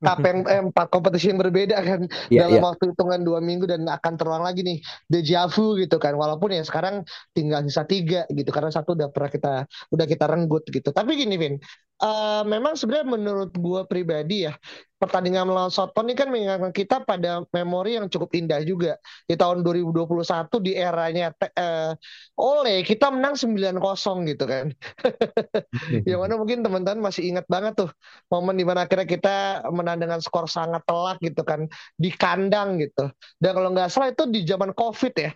KPM 0.01 0.39
eh, 0.49 0.63
empat 0.73 0.87
kompetisi 0.89 1.29
yang 1.29 1.41
berbeda 1.41 1.77
kan. 1.85 2.09
Yeah, 2.33 2.49
dalam 2.49 2.57
yeah. 2.57 2.65
waktu 2.65 2.85
hitungan 2.97 3.21
dua 3.21 3.39
minggu 3.45 3.69
dan 3.69 3.85
akan 3.85 4.13
terulang 4.17 4.45
lagi 4.45 4.65
nih. 4.65 4.81
Deja 5.07 5.45
vu 5.47 5.77
gitu 5.77 6.01
kan. 6.01 6.17
Walaupun 6.17 6.57
ya 6.57 6.65
sekarang 6.65 7.05
tinggal 7.37 7.61
sisa 7.69 7.85
tiga 7.85 8.25
gitu. 8.33 8.49
Karena 8.49 8.73
satu 8.73 8.97
udah 8.97 9.13
pernah 9.13 9.31
kita 9.31 9.53
udah 9.93 10.07
kita 10.09 10.25
renggut 10.25 10.65
gitu. 10.73 10.89
Tapi 10.91 11.11
gini 11.21 11.37
Vin. 11.37 11.55
Uh, 12.01 12.41
memang 12.49 12.81
sebenarnya 12.81 13.13
menurut 13.13 13.53
gue 13.53 13.81
pribadi 13.85 14.49
ya 14.49 14.57
pertandingan 15.01 15.49
melawan 15.49 15.73
Southampton 15.73 16.13
ini 16.13 16.15
kan 16.15 16.29
mengingatkan 16.29 16.73
kita 16.77 16.97
pada 17.09 17.41
memori 17.57 17.97
yang 17.97 18.13
cukup 18.13 18.37
indah 18.37 18.61
juga. 18.61 19.01
Di 19.25 19.35
tahun 19.35 19.65
2021 19.65 20.05
di 20.61 20.77
eranya 20.77 21.33
uh, 21.33 21.97
Ole 22.37 22.85
kita 22.85 23.09
menang 23.09 23.35
9-0 23.41 23.81
gitu 24.29 24.45
kan. 24.45 24.69
Yang 26.09 26.21
mana 26.21 26.35
mungkin 26.37 26.61
teman-teman 26.61 27.01
masih 27.01 27.33
ingat 27.33 27.49
banget 27.49 27.81
tuh 27.81 27.91
momen 28.29 28.61
di 28.61 28.69
mana 28.69 28.85
akhirnya 28.85 29.09
kita 29.09 29.37
menang 29.73 29.90
dengan 29.97 30.21
skor 30.23 30.47
sangat 30.47 30.85
telak 30.85 31.19
gitu 31.25 31.43
kan 31.43 31.67
di 31.97 32.11
kandang 32.13 32.79
gitu. 32.79 33.11
Dan 33.41 33.51
kalau 33.57 33.71
nggak 33.73 33.89
salah 33.91 34.13
itu 34.13 34.29
di 34.29 34.45
zaman 34.47 34.71
COVID 34.77 35.15
ya? 35.17 35.31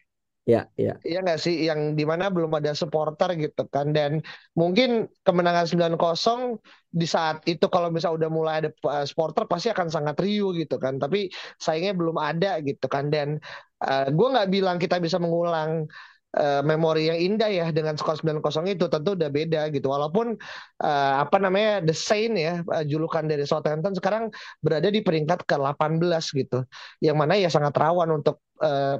Ya, 0.44 0.68
ya. 0.76 1.00
Iya 1.00 1.24
nggak 1.24 1.40
sih? 1.40 1.64
Yang 1.64 1.96
di 1.96 2.04
mana 2.04 2.28
belum 2.28 2.52
ada 2.52 2.76
supporter 2.76 3.32
gitu 3.40 3.64
kan. 3.72 3.96
Dan 3.96 4.20
mungkin 4.52 5.08
kemenangan 5.24 5.64
9-0 5.64 6.60
di 6.92 7.08
saat 7.08 7.40
itu 7.48 7.64
kalau 7.72 7.88
misalnya 7.88 8.28
udah 8.28 8.30
mulai 8.30 8.54
ada 8.60 8.70
uh, 8.84 9.08
supporter 9.08 9.48
pasti 9.48 9.72
akan 9.72 9.88
sangat 9.88 10.20
riuh 10.20 10.52
gitu 10.52 10.76
kan. 10.76 11.00
Tapi 11.00 11.32
sayangnya 11.56 11.96
belum 11.96 12.20
ada 12.20 12.60
gitu 12.60 12.84
kan. 12.92 13.08
Dan 13.08 13.40
uh, 13.80 14.06
gue 14.12 14.28
nggak 14.36 14.48
bilang 14.52 14.76
kita 14.76 15.00
bisa 15.00 15.16
mengulang 15.16 15.88
uh, 16.36 16.62
memori 16.66 17.10
yang 17.10 17.18
indah 17.18 17.50
ya 17.50 17.66
dengan 17.70 17.94
skor 17.94 18.18
9-0 18.18 18.42
itu 18.74 18.86
tentu 18.90 19.14
udah 19.14 19.30
beda 19.30 19.70
gitu. 19.70 19.86
Walaupun 19.90 20.34
uh, 20.82 21.14
apa 21.22 21.36
namanya 21.38 21.82
The 21.82 21.94
Saint 21.94 22.34
ya 22.34 22.62
uh, 22.66 22.84
julukan 22.84 23.24
dari 23.26 23.46
Southampton 23.46 23.94
sekarang 23.94 24.30
berada 24.60 24.90
di 24.90 25.00
peringkat 25.00 25.46
ke-18 25.46 26.24
gitu. 26.34 26.66
Yang 27.00 27.16
mana 27.16 27.34
ya 27.38 27.48
sangat 27.50 27.74
rawan 27.78 28.22
untuk 28.22 28.42
uh, 28.60 28.98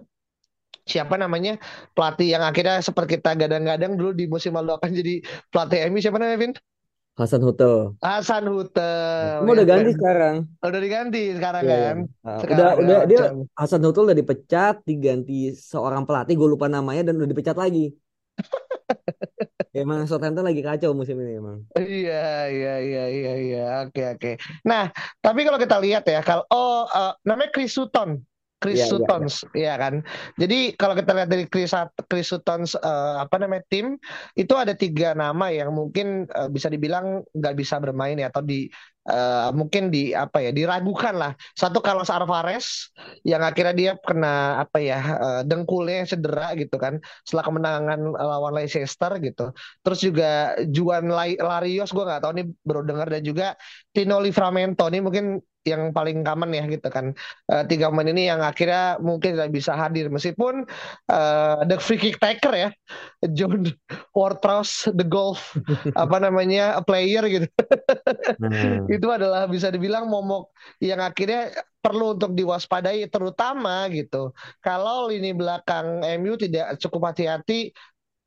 siapa 0.84 1.16
namanya 1.16 1.56
pelatih 1.96 2.36
yang 2.36 2.44
akhirnya 2.44 2.84
seperti 2.84 3.16
kita 3.18 3.32
gadang-gadang 3.40 3.96
dulu 3.96 4.12
di 4.12 4.28
musim 4.28 4.52
lalu 4.52 4.76
akan 4.76 4.90
jadi 4.92 5.14
pelatih 5.48 5.88
MU 5.88 5.98
siapa 6.00 6.18
namanya 6.20 6.38
Vin? 6.40 6.52
Hasan 7.14 7.46
Hutel. 7.46 7.94
Hasan 8.02 8.50
Hutel. 8.50 9.46
Kamu 9.46 9.54
udah 9.54 9.66
ganti 9.66 9.90
sekarang. 9.94 10.36
Udah 10.58 10.80
diganti 10.82 11.22
sekarang 11.38 11.62
yeah, 11.62 11.78
kan. 11.78 11.96
Uh, 12.26 12.38
sekarang 12.42 12.58
udah 12.58 12.70
udah 12.82 12.98
dia 13.06 13.22
Hasan 13.54 13.82
Hutel 13.86 14.10
udah 14.10 14.18
dipecat, 14.18 14.82
diganti 14.82 15.54
seorang 15.54 16.02
pelatih 16.10 16.34
gue 16.34 16.48
lupa 16.50 16.66
namanya 16.66 17.06
dan 17.06 17.22
udah 17.22 17.30
dipecat 17.30 17.54
lagi. 17.54 17.94
emang 19.74 20.10
Southampton 20.10 20.42
lagi 20.42 20.58
kacau 20.58 20.90
musim 20.90 21.14
ini 21.22 21.38
emang. 21.38 21.62
Iya 21.78 22.50
iya 22.50 22.74
iya 22.82 23.04
iya 23.10 23.32
iya. 23.38 23.64
Oke 23.86 24.02
oke. 24.10 24.30
Nah, 24.66 24.90
tapi 25.22 25.46
kalau 25.46 25.58
kita 25.58 25.78
lihat 25.78 26.02
ya 26.10 26.18
kalau 26.18 26.42
oh 26.50 26.90
uh, 26.90 27.14
namanya 27.22 27.54
Chris 27.54 27.74
Sutton. 27.74 28.22
Chris 28.64 28.80
yeah, 28.80 28.88
Sutons, 28.88 29.44
yeah, 29.52 29.52
yeah. 29.52 29.74
ya 29.76 29.82
kan. 29.84 29.94
Jadi 30.40 30.72
kalau 30.80 30.96
kita 30.96 31.12
lihat 31.12 31.28
dari 31.28 31.44
Chris 31.44 31.76
Chris 32.08 32.32
Sutons 32.32 32.72
uh, 32.80 33.20
apa 33.20 33.36
namanya 33.36 33.68
tim 33.68 34.00
itu 34.40 34.56
ada 34.56 34.72
tiga 34.72 35.12
nama 35.12 35.52
yang 35.52 35.76
mungkin 35.76 36.24
uh, 36.32 36.48
bisa 36.48 36.72
dibilang 36.72 37.20
nggak 37.36 37.54
bisa 37.60 37.76
bermain 37.76 38.16
ya 38.16 38.32
atau 38.32 38.40
di 38.40 38.72
uh, 39.12 39.52
mungkin 39.52 39.92
di 39.92 40.16
apa 40.16 40.40
ya 40.40 40.50
diragukan 40.56 41.12
lah. 41.12 41.32
Satu 41.52 41.84
Carlos 41.84 42.08
Alvarez 42.08 42.88
yang 43.28 43.44
akhirnya 43.44 43.74
dia 43.76 43.92
kena 44.00 44.64
apa 44.64 44.80
ya 44.80 44.98
uh, 45.20 45.40
dengkulnya 45.44 46.08
cedera 46.08 46.56
gitu 46.56 46.80
kan 46.80 46.96
setelah 47.28 47.44
kemenangan 47.44 48.00
lawan 48.16 48.56
Leicester 48.56 49.12
gitu. 49.20 49.52
Terus 49.84 50.00
juga 50.00 50.56
Juan 50.72 51.12
Larios 51.12 51.92
gue 51.92 52.04
nggak 52.04 52.22
tahu 52.24 52.32
nih 52.40 52.46
baru 52.64 52.82
dengar 52.88 53.12
dan 53.12 53.20
juga 53.20 53.46
Tino 53.92 54.16
Livramento 54.24 54.88
nih 54.88 55.04
mungkin 55.04 55.44
yang 55.64 55.90
paling 55.96 56.20
common 56.22 56.52
ya 56.52 56.64
gitu 56.68 56.88
kan 56.92 57.16
uh, 57.48 57.64
tiga 57.64 57.88
pemain 57.88 58.12
ini 58.12 58.28
yang 58.28 58.44
akhirnya 58.44 59.00
mungkin 59.00 59.36
tidak 59.36 59.50
bisa 59.50 59.72
hadir 59.72 60.12
meskipun 60.12 60.68
uh, 61.08 61.64
the 61.64 61.80
free 61.80 61.98
kick 61.98 62.20
taker 62.20 62.52
ya 62.52 62.70
John 63.32 63.64
Ward-Prowse 64.12 64.92
the 64.92 65.04
golf 65.08 65.56
apa 66.02 66.16
namanya 66.20 66.76
a 66.76 66.82
player 66.84 67.24
gitu 67.26 67.48
hmm. 68.38 68.92
itu 68.92 69.08
adalah 69.08 69.48
bisa 69.48 69.72
dibilang 69.72 70.06
momok 70.06 70.52
yang 70.84 71.00
akhirnya 71.00 71.50
perlu 71.80 72.16
untuk 72.16 72.32
diwaspadai 72.32 73.08
terutama 73.12 73.88
gitu 73.92 74.32
kalau 74.64 75.08
lini 75.08 75.32
belakang 75.36 76.00
MU 76.20 76.36
tidak 76.36 76.80
cukup 76.80 77.12
hati-hati 77.12 77.72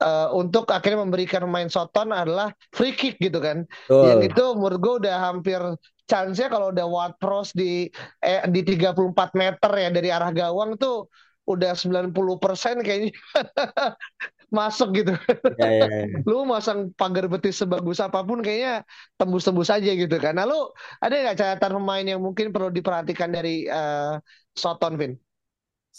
uh, 0.01 0.29
untuk 0.33 0.69
akhirnya 0.69 1.01
memberikan 1.05 1.45
main 1.49 1.69
Soton 1.69 2.13
adalah 2.13 2.53
free 2.73 2.93
kick 2.93 3.17
gitu 3.17 3.41
kan. 3.41 3.65
Oh. 3.89 4.05
Yang 4.05 4.33
itu 4.33 4.43
menurut 4.57 4.79
gue 4.79 4.93
udah 5.05 5.15
hampir 5.31 5.59
chance-nya 6.07 6.47
kalau 6.47 6.71
udah 6.71 6.87
Watt 6.87 7.13
Pros 7.19 7.51
di 7.51 7.91
eh, 8.23 8.41
di 8.47 8.61
34 8.63 9.35
meter 9.35 9.71
ya 9.75 9.89
dari 9.91 10.09
arah 10.09 10.31
gawang 10.31 10.79
tuh 10.79 11.11
udah 11.47 11.71
90% 11.75 12.83
kayaknya 12.83 13.11
masuk 14.57 15.03
gitu. 15.03 15.11
Ya, 15.59 15.67
ya, 15.67 15.87
ya. 15.87 16.05
lu 16.29 16.47
masang 16.47 16.91
pagar 16.95 17.27
betis 17.27 17.59
sebagus 17.59 17.99
apa 17.99 18.23
pun 18.23 18.39
kayaknya 18.39 18.83
tembus-tembus 19.19 19.71
aja 19.71 19.91
gitu 19.91 20.15
kan. 20.19 20.35
Nah 20.39 20.47
lu 20.47 20.71
ada 21.03 21.15
nggak 21.15 21.37
catatan 21.39 21.79
pemain 21.79 22.05
yang 22.07 22.23
mungkin 22.23 22.51
perlu 22.55 22.71
diperhatikan 22.71 23.31
dari 23.31 23.67
uh, 23.67 24.19
Soton, 24.55 24.95
Vin? 24.95 25.26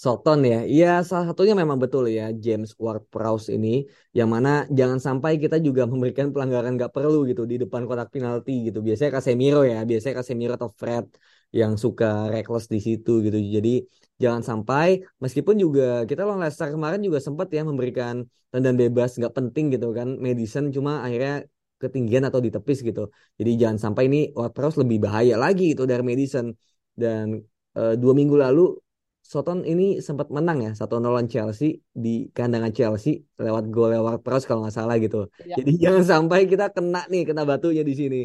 Soton 0.02 0.38
ya, 0.52 0.58
iya 0.62 0.86
salah 1.08 1.26
satunya 1.28 1.54
memang 1.62 1.78
betul 1.82 2.04
ya 2.18 2.30
James 2.44 2.70
Ward-Prowse 2.84 3.50
ini, 3.56 3.68
yang 4.18 4.28
mana 4.34 4.62
jangan 4.78 4.98
sampai 5.06 5.32
kita 5.42 5.56
juga 5.66 5.82
memberikan 5.90 6.30
pelanggaran 6.30 6.78
nggak 6.78 6.94
perlu 6.94 7.26
gitu 7.30 7.42
di 7.50 7.58
depan 7.62 7.82
kotak 7.88 8.08
penalti 8.14 8.70
gitu. 8.70 8.78
Biasanya 8.86 9.10
Casemiro 9.18 9.60
ya, 9.66 9.82
biasanya 9.90 10.22
Casemiro 10.22 10.52
atau 10.54 10.70
Fred 10.80 11.06
yang 11.50 11.74
suka 11.74 12.30
reckless 12.30 12.70
di 12.74 12.78
situ 12.86 13.10
gitu. 13.26 13.38
Jadi 13.56 13.70
jangan 14.22 14.42
sampai, 14.46 15.02
meskipun 15.18 15.54
juga 15.64 16.06
kita 16.06 16.22
lawan 16.22 16.46
Leicester 16.46 16.70
kemarin 16.70 17.00
juga 17.02 17.18
sempat 17.18 17.50
ya 17.50 17.66
memberikan 17.66 18.22
tendangan 18.54 18.78
bebas 18.78 19.10
nggak 19.18 19.34
penting 19.34 19.64
gitu 19.74 19.90
kan, 19.98 20.08
Madison 20.24 20.70
cuma 20.70 21.02
akhirnya 21.02 21.42
ketinggian 21.82 22.22
atau 22.22 22.38
ditepis 22.38 22.86
gitu. 22.86 23.10
Jadi 23.34 23.50
jangan 23.58 23.78
sampai 23.90 24.02
ini 24.06 24.18
Ward-Prowse 24.30 24.78
lebih 24.82 24.98
bahaya 25.10 25.34
lagi 25.34 25.74
itu 25.74 25.82
dari 25.90 26.06
Madison 26.06 26.54
dan 26.94 27.42
uh, 27.74 27.98
dua 27.98 28.14
minggu 28.14 28.38
lalu 28.38 28.78
Soton 29.28 29.60
ini 29.68 30.00
sempat 30.00 30.32
menang 30.32 30.64
ya 30.64 30.72
satu 30.72 30.96
nol 31.04 31.20
Chelsea 31.28 31.84
di 31.92 32.32
kandangan 32.32 32.72
Chelsea 32.72 33.28
lewat 33.36 33.68
gol 33.68 33.92
lewat 33.92 34.24
pros 34.24 34.48
kalau 34.48 34.64
nggak 34.64 34.72
salah 34.72 34.96
gitu. 34.96 35.28
Ya. 35.44 35.60
Jadi 35.60 35.72
jangan 35.84 36.04
sampai 36.08 36.48
kita 36.48 36.72
kena 36.72 37.04
nih 37.12 37.28
kena 37.28 37.44
batunya 37.44 37.84
di 37.84 37.92
sini 37.92 38.20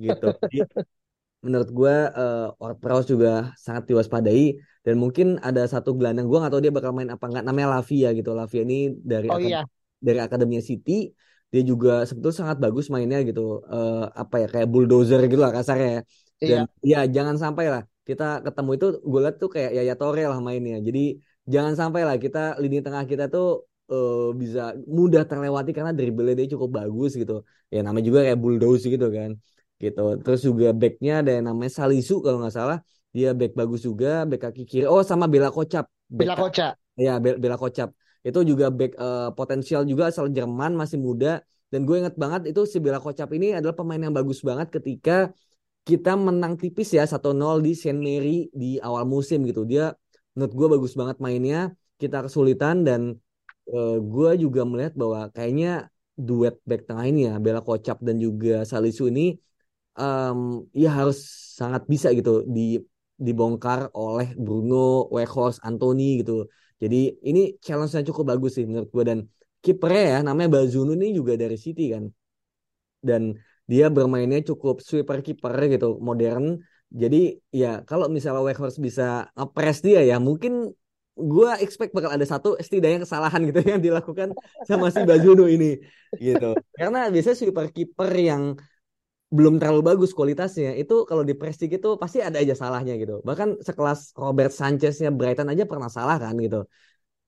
gitu. 0.00 0.32
Jadi, 0.32 0.64
menurut 1.44 1.68
gue 1.68 1.96
uh, 2.08 2.74
Pros 2.80 3.04
juga 3.04 3.52
sangat 3.60 3.84
diwaspadai 3.84 4.56
dan 4.80 4.96
mungkin 4.96 5.36
ada 5.44 5.62
satu 5.68 5.92
gelandang 5.92 6.24
gue 6.24 6.38
nggak 6.40 6.52
tahu 6.52 6.62
dia 6.64 6.72
bakal 6.72 6.96
main 6.96 7.12
apa 7.12 7.24
nggak 7.28 7.44
namanya 7.44 7.76
Lavia 7.76 8.16
gitu. 8.16 8.32
Lavia 8.32 8.64
ini 8.64 8.96
dari 8.96 9.28
oh, 9.28 9.36
iya. 9.36 9.60
dari 10.00 10.24
akademinya 10.24 10.64
City 10.64 11.12
dia 11.52 11.62
juga 11.62 12.08
sebetulnya 12.08 12.36
sangat 12.48 12.56
bagus 12.64 12.88
mainnya 12.88 13.20
gitu. 13.28 13.60
Uh, 13.68 14.08
apa 14.08 14.40
ya 14.40 14.46
kayak 14.48 14.68
bulldozer 14.72 15.20
gitu 15.28 15.36
lah 15.44 15.52
kasarnya. 15.52 16.00
Ya. 16.40 16.48
Dan 16.48 16.60
iya. 16.80 17.04
ya 17.04 17.12
jangan 17.12 17.36
sampai 17.36 17.68
lah 17.68 17.84
kita 18.08 18.24
ketemu 18.46 18.70
itu 18.78 18.86
gue 19.02 19.20
liat 19.24 19.36
tuh 19.42 19.50
kayak 19.54 19.70
Yaya 19.76 19.94
Torre 20.00 20.22
lah 20.30 20.38
mainnya. 20.46 20.78
Jadi 20.78 21.18
jangan 21.52 21.74
sampai 21.80 22.00
lah 22.08 22.16
kita 22.24 22.38
lini 22.62 22.78
tengah 22.86 23.02
kita 23.10 23.24
tuh 23.34 23.66
uh, 23.90 24.30
bisa 24.40 24.78
mudah 24.86 25.22
terlewati 25.26 25.70
karena 25.76 25.90
dribble 25.90 26.30
dia 26.38 26.46
cukup 26.54 26.70
bagus 26.78 27.18
gitu. 27.20 27.42
Ya 27.74 27.82
namanya 27.82 28.04
juga 28.08 28.20
kayak 28.26 28.38
bulldoze 28.38 28.86
gitu 28.94 29.06
kan. 29.10 29.30
Gitu. 29.82 30.04
Terus 30.24 30.40
juga 30.46 30.68
backnya 30.70 31.12
ada 31.20 31.30
yang 31.36 31.44
namanya 31.50 31.72
Salisu 31.82 32.22
kalau 32.24 32.38
nggak 32.42 32.54
salah. 32.54 32.78
Dia 33.16 33.32
back 33.32 33.56
bagus 33.56 33.80
juga, 33.88 34.28
back 34.28 34.52
kaki 34.52 34.62
kiri. 34.68 34.84
Oh, 34.84 35.00
sama 35.00 35.24
Bela 35.24 35.48
Kocap. 35.48 35.88
Bela 36.04 36.36
Kocap. 36.36 36.76
Ya, 37.00 37.16
Bela 37.16 37.56
Kocap. 37.56 37.96
Itu 38.20 38.44
juga 38.44 38.68
back 38.68 38.92
uh, 39.00 39.30
potensial 39.32 39.82
juga 39.88 40.12
asal 40.12 40.28
Jerman 40.28 40.76
masih 40.76 41.00
muda 41.00 41.40
dan 41.70 41.82
gue 41.82 41.96
inget 41.98 42.14
banget 42.14 42.54
itu 42.54 42.62
si 42.68 42.78
Bela 42.78 43.02
Kocap 43.02 43.26
ini 43.34 43.58
adalah 43.58 43.74
pemain 43.74 43.98
yang 43.98 44.14
bagus 44.14 44.38
banget 44.40 44.70
ketika 44.70 45.34
kita 45.86 46.18
menang 46.18 46.58
tipis 46.58 46.90
ya 46.98 47.06
1-0 47.06 47.62
di 47.62 47.72
Saint 47.78 48.00
Mary 48.02 48.50
di 48.50 48.82
awal 48.82 49.06
musim 49.06 49.46
gitu. 49.46 49.62
Dia 49.62 49.94
menurut 50.34 50.52
gue 50.58 50.66
bagus 50.74 50.92
banget 50.98 51.16
mainnya. 51.22 51.70
Kita 51.96 52.26
kesulitan 52.26 52.82
dan 52.82 53.00
uh, 53.70 53.96
gue 54.02 54.30
juga 54.42 54.66
melihat 54.66 54.98
bahwa 54.98 55.30
kayaknya 55.30 55.88
duet 56.18 56.58
back 56.68 56.90
tengah 56.90 57.06
ini 57.06 57.20
ya 57.30 57.34
Bela 57.38 57.62
Kocap 57.62 58.02
dan 58.02 58.16
juga 58.18 58.66
Salisu 58.66 59.08
ini 59.12 59.38
um, 59.94 60.66
ya 60.74 60.90
harus 60.90 61.22
sangat 61.56 61.86
bisa 61.86 62.10
gitu 62.18 62.42
di 62.44 62.82
dibongkar 63.16 63.88
oleh 63.96 64.36
Bruno, 64.36 65.08
Weghorst, 65.08 65.64
Anthony 65.64 66.20
gitu. 66.20 66.50
Jadi 66.82 67.16
ini 67.24 67.56
challenge-nya 67.64 68.04
cukup 68.12 68.36
bagus 68.36 68.60
sih 68.60 68.68
menurut 68.68 68.90
gue 68.92 69.04
dan 69.06 69.18
kipernya 69.64 70.04
ya 70.12 70.18
namanya 70.20 70.60
Bazunu 70.60 70.92
ini 70.98 71.16
juga 71.16 71.32
dari 71.40 71.56
City 71.56 71.94
kan 71.94 72.04
dan 73.00 73.38
dia 73.66 73.86
bermainnya 73.90 74.40
cukup 74.46 74.78
sweeper 74.82 75.18
kiper 75.26 75.54
gitu 75.74 75.98
modern. 75.98 76.62
Jadi 76.86 77.42
ya 77.50 77.82
kalau 77.82 78.06
misalnya 78.06 78.46
Weghorst 78.46 78.78
bisa 78.78 79.26
ngepres 79.34 79.82
dia 79.82 80.00
ya 80.06 80.16
mungkin 80.22 80.70
gue 81.16 81.50
expect 81.64 81.96
bakal 81.96 82.12
ada 82.12 82.26
satu 82.28 82.60
setidaknya 82.60 83.02
kesalahan 83.02 83.40
gitu 83.48 83.60
yang 83.64 83.80
dilakukan 83.82 84.36
sama 84.68 84.92
si 84.94 85.02
Bazunu 85.02 85.50
ini 85.50 85.80
gitu. 86.20 86.54
Karena 86.78 87.10
biasanya 87.10 87.36
sweeper 87.36 87.66
kiper 87.74 88.12
yang 88.14 88.42
belum 89.26 89.58
terlalu 89.58 89.82
bagus 89.82 90.14
kualitasnya 90.14 90.78
itu 90.78 91.02
kalau 91.02 91.26
di 91.26 91.34
Prestige 91.34 91.82
itu 91.82 91.98
pasti 91.98 92.22
ada 92.22 92.38
aja 92.38 92.54
salahnya 92.54 92.94
gitu. 92.94 93.18
Bahkan 93.26 93.66
sekelas 93.66 94.14
Robert 94.14 94.54
Sancheznya 94.54 95.10
Brighton 95.10 95.50
aja 95.50 95.66
pernah 95.66 95.90
salah 95.90 96.16
kan 96.22 96.38
gitu. 96.38 96.62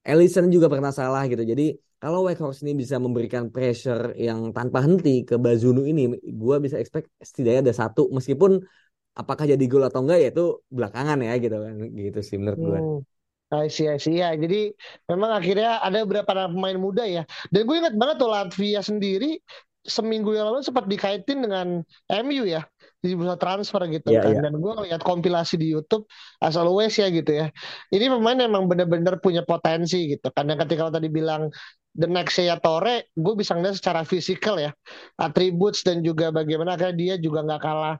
Ellison 0.07 0.47
juga 0.55 0.71
pernah 0.71 0.95
salah 0.95 1.27
gitu. 1.27 1.43
Jadi 1.43 1.75
kalau 1.99 2.27
Weghorst 2.27 2.63
ini 2.63 2.79
bisa 2.79 2.97
memberikan 3.03 3.51
pressure 3.51 4.15
yang 4.15 4.55
tanpa 4.55 4.83
henti 4.87 5.27
ke 5.27 5.35
Bazunu 5.35 5.83
ini, 5.83 6.15
gue 6.15 6.57
bisa 6.63 6.79
expect 6.79 7.11
setidaknya 7.19 7.71
ada 7.71 7.75
satu 7.75 8.07
meskipun 8.15 8.63
apakah 9.19 9.51
jadi 9.51 9.65
gol 9.67 9.83
atau 9.83 10.07
enggak 10.07 10.19
ya 10.23 10.29
itu 10.31 10.63
belakangan 10.71 11.19
ya 11.19 11.35
gitu 11.43 11.57
kan 11.59 11.75
gitu 11.91 12.21
sih 12.23 12.37
menurut 12.39 12.61
gue. 12.63 12.81
Hmm. 12.81 13.01
I 13.49 13.73
see, 13.73 13.89
I 13.89 13.97
see. 13.97 14.21
Ya, 14.21 14.37
jadi 14.37 14.77
memang 15.09 15.33
akhirnya 15.33 15.81
ada 15.81 16.05
beberapa 16.05 16.53
pemain 16.53 16.77
muda 16.77 17.09
ya. 17.09 17.25
Dan 17.49 17.65
gue 17.65 17.77
ingat 17.81 17.97
banget 17.97 18.21
tuh 18.21 18.29
Latvia 18.29 18.85
sendiri 18.85 19.41
seminggu 19.89 20.37
yang 20.37 20.53
lalu 20.53 20.61
sempat 20.61 20.85
dikaitin 20.85 21.49
dengan 21.49 21.81
MU 22.13 22.45
ya 22.45 22.69
di 22.99 23.15
bursa 23.15 23.39
transfer 23.39 23.79
gitu 23.87 24.11
yeah, 24.11 24.27
kan 24.27 24.35
yeah. 24.37 24.43
dan 24.43 24.59
gue 24.59 24.73
ngeliat 24.75 25.01
kompilasi 25.07 25.55
di 25.55 25.71
YouTube 25.71 26.05
as 26.43 26.59
always 26.59 26.93
ya 26.99 27.07
gitu 27.15 27.31
ya 27.31 27.47
ini 27.95 28.11
pemain 28.11 28.43
emang 28.43 28.67
bener-bener 28.67 29.23
punya 29.23 29.47
potensi 29.47 30.19
gitu 30.19 30.35
kan 30.35 30.51
dan 30.51 30.59
ketika 30.59 30.91
lo 30.91 30.93
tadi 30.93 31.07
bilang 31.07 31.47
the 31.95 32.09
next 32.09 32.37
ya 32.37 32.59
Torre 32.61 33.09
gue 33.15 33.35
bisa 33.39 33.57
ngeliat 33.57 33.79
secara 33.79 34.05
fisikal 34.05 34.61
ya 34.61 34.75
attributes 35.17 35.87
dan 35.87 36.05
juga 36.05 36.29
bagaimana 36.29 36.75
karena 36.75 36.95
dia 36.95 37.15
juga 37.17 37.45
nggak 37.47 37.63
kalah 37.63 37.97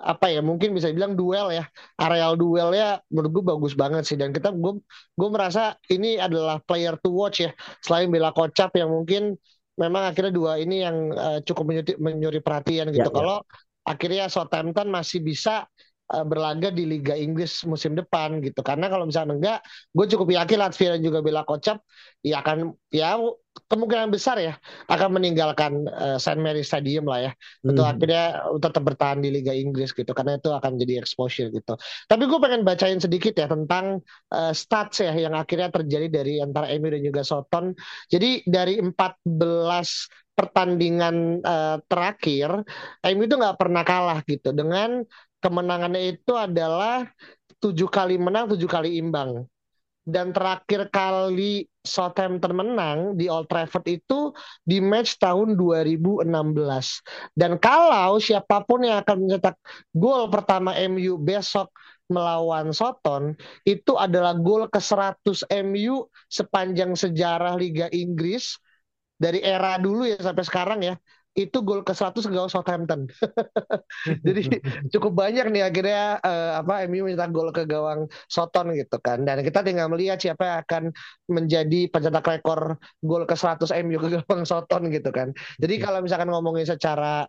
apa 0.00 0.32
ya 0.32 0.40
mungkin 0.40 0.72
bisa 0.72 0.88
bilang 0.96 1.12
duel 1.12 1.52
ya 1.52 1.68
areal 2.00 2.32
duel 2.32 2.72
ya 2.72 2.96
menurut 3.12 3.30
gue 3.36 3.44
bagus 3.44 3.76
banget 3.76 4.08
sih 4.08 4.16
dan 4.16 4.32
kita 4.32 4.48
gue 4.48 4.80
gue 5.12 5.28
merasa 5.28 5.76
ini 5.92 6.16
adalah 6.16 6.56
player 6.64 6.96
to 7.04 7.12
watch 7.12 7.44
ya 7.44 7.52
selain 7.84 8.08
Bela 8.08 8.32
Kocap 8.32 8.72
yang 8.80 8.88
mungkin 8.88 9.36
memang 9.76 10.12
akhirnya 10.12 10.32
dua 10.32 10.60
ini 10.60 10.84
yang 10.84 10.96
uh, 11.16 11.38
cukup 11.40 11.64
menyuri, 11.72 11.92
menyuri 11.96 12.40
perhatian 12.44 12.92
gitu. 12.92 13.08
Ya, 13.08 13.12
ya. 13.12 13.16
Kalau 13.16 13.38
ya. 13.40 13.88
akhirnya 13.88 14.24
Southampton 14.28 14.88
masih 14.92 15.24
bisa 15.24 15.64
uh, 16.10 16.26
berlaga 16.26 16.68
di 16.74 16.84
Liga 16.86 17.14
Inggris 17.14 17.62
musim 17.64 17.94
depan 17.94 18.42
gitu. 18.42 18.60
Karena 18.60 18.90
kalau 18.90 19.06
misalnya 19.06 19.34
enggak, 19.38 19.58
gue 19.94 20.06
cukup 20.16 20.28
yakin 20.34 20.58
Latvia 20.60 20.88
dan 20.98 21.02
juga 21.02 21.18
Bela 21.22 21.42
Kocap 21.46 21.80
ya 22.20 22.44
akan 22.44 22.76
ya 22.92 23.16
kemungkinan 23.66 24.14
besar 24.14 24.38
ya 24.38 24.54
akan 24.86 25.18
meninggalkan 25.18 25.86
uh, 25.90 26.18
Saint 26.18 26.38
Mary 26.38 26.62
Stadium 26.62 27.06
lah 27.06 27.30
ya 27.30 27.32
hmm. 27.32 27.70
untuk 27.74 27.84
akhirnya 27.86 28.24
tetap 28.62 28.82
bertahan 28.86 29.18
di 29.22 29.30
Liga 29.30 29.54
Inggris 29.54 29.90
gitu 29.94 30.10
karena 30.14 30.38
itu 30.38 30.50
akan 30.50 30.78
jadi 30.78 31.02
exposure 31.02 31.50
gitu. 31.50 31.74
Tapi 32.06 32.22
gue 32.26 32.38
pengen 32.38 32.62
bacain 32.62 32.98
sedikit 33.02 33.34
ya 33.38 33.46
tentang 33.50 34.02
uh, 34.34 34.52
stats 34.54 35.02
ya 35.02 35.14
yang 35.14 35.34
akhirnya 35.34 35.70
terjadi 35.70 36.06
dari 36.10 36.38
antara 36.42 36.70
MU 36.78 36.88
dan 36.90 37.02
juga 37.02 37.22
Soton. 37.26 37.74
Jadi 38.10 38.46
dari 38.46 38.78
14 38.82 38.94
pertandingan 40.40 41.44
uh, 41.44 41.76
terakhir 41.84 42.64
MU 43.04 43.22
itu 43.28 43.36
nggak 43.36 43.58
pernah 43.60 43.82
kalah 43.84 44.24
gitu 44.24 44.56
dengan 44.56 45.04
kemenangannya 45.40 46.16
itu 46.16 46.32
adalah 46.36 47.08
tujuh 47.60 47.88
kali 47.88 48.16
menang 48.16 48.48
tujuh 48.52 48.68
kali 48.68 49.00
imbang 49.00 49.44
dan 50.10 50.32
terakhir 50.32 50.88
kali 50.88 51.68
Southampton 51.80 52.52
menang 52.52 52.98
di 53.16 53.28
Old 53.28 53.48
Trafford 53.48 53.86
itu 53.88 54.32
di 54.64 54.82
match 54.82 55.16
tahun 55.16 55.56
2016. 55.56 57.00
Dan 57.32 57.56
kalau 57.56 58.20
siapa 58.20 58.64
pun 58.68 58.84
yang 58.84 59.00
akan 59.00 59.16
mencetak 59.24 59.56
gol 59.96 60.28
pertama 60.28 60.76
MU 60.76 61.16
besok 61.16 61.72
melawan 62.10 62.74
Soton 62.74 63.38
itu 63.62 63.94
adalah 63.96 64.34
gol 64.34 64.66
ke-100 64.66 65.46
MU 65.62 66.10
sepanjang 66.26 66.98
sejarah 66.98 67.54
Liga 67.54 67.86
Inggris 67.94 68.58
dari 69.20 69.40
era 69.40 69.78
dulu 69.78 70.04
ya 70.08 70.18
sampai 70.18 70.44
sekarang 70.44 70.80
ya 70.82 70.94
itu 71.38 71.62
gol 71.62 71.86
ke 71.86 71.94
100 71.94 72.26
gawang 72.26 72.50
Southampton. 72.50 73.06
Jadi 74.26 74.42
cukup 74.92 75.14
banyak 75.14 75.46
nih 75.50 75.62
akhirnya 75.62 76.18
uh, 76.20 76.60
apa 76.60 76.86
MU 76.90 77.06
mencetak 77.06 77.30
gol 77.30 77.50
ke 77.54 77.62
gawang 77.66 78.10
Soton 78.26 78.74
gitu 78.74 78.98
kan. 78.98 79.22
Dan 79.22 79.46
kita 79.46 79.62
tinggal 79.62 79.86
melihat 79.86 80.18
siapa 80.18 80.42
yang 80.42 80.58
akan 80.66 80.82
menjadi 81.30 81.86
pencetak 81.90 82.26
rekor 82.26 82.82
gol 83.06 83.24
ke 83.24 83.36
100 83.38 83.70
MU 83.86 83.96
ke 84.02 84.08
gawang 84.18 84.42
Soton 84.42 84.90
gitu 84.90 85.10
kan. 85.14 85.30
Jadi 85.62 85.74
iya. 85.78 85.84
kalau 85.86 85.98
misalkan 86.02 86.28
ngomongin 86.34 86.66
secara 86.66 87.26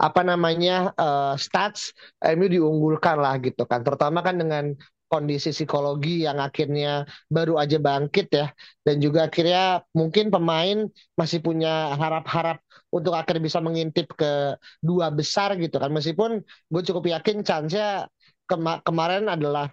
apa 0.00 0.24
namanya 0.24 0.96
uh, 0.96 1.36
stats 1.36 1.92
MU 2.24 2.48
diunggulkan 2.48 3.20
lah 3.20 3.36
gitu 3.44 3.68
kan 3.68 3.84
terutama 3.84 4.24
kan 4.24 4.40
dengan 4.40 4.72
kondisi 5.06 5.54
psikologi 5.54 6.26
yang 6.26 6.42
akhirnya 6.42 7.06
baru 7.30 7.62
aja 7.62 7.78
bangkit 7.78 8.26
ya 8.32 8.46
dan 8.82 8.98
juga 8.98 9.30
akhirnya 9.30 9.86
mungkin 9.94 10.34
pemain 10.34 10.90
masih 11.14 11.38
punya 11.38 11.94
harap-harap 11.94 12.58
untuk 12.96 13.12
akhirnya 13.12 13.44
bisa 13.44 13.60
mengintip 13.60 14.08
ke 14.16 14.56
dua 14.80 15.12
besar 15.12 15.54
gitu 15.60 15.76
kan 15.76 15.92
meskipun 15.92 16.40
gue 16.42 16.82
cukup 16.88 17.04
yakin 17.12 17.44
chance-nya 17.44 18.08
kema 18.46 18.80
kemarin 18.86 19.26
adalah 19.26 19.68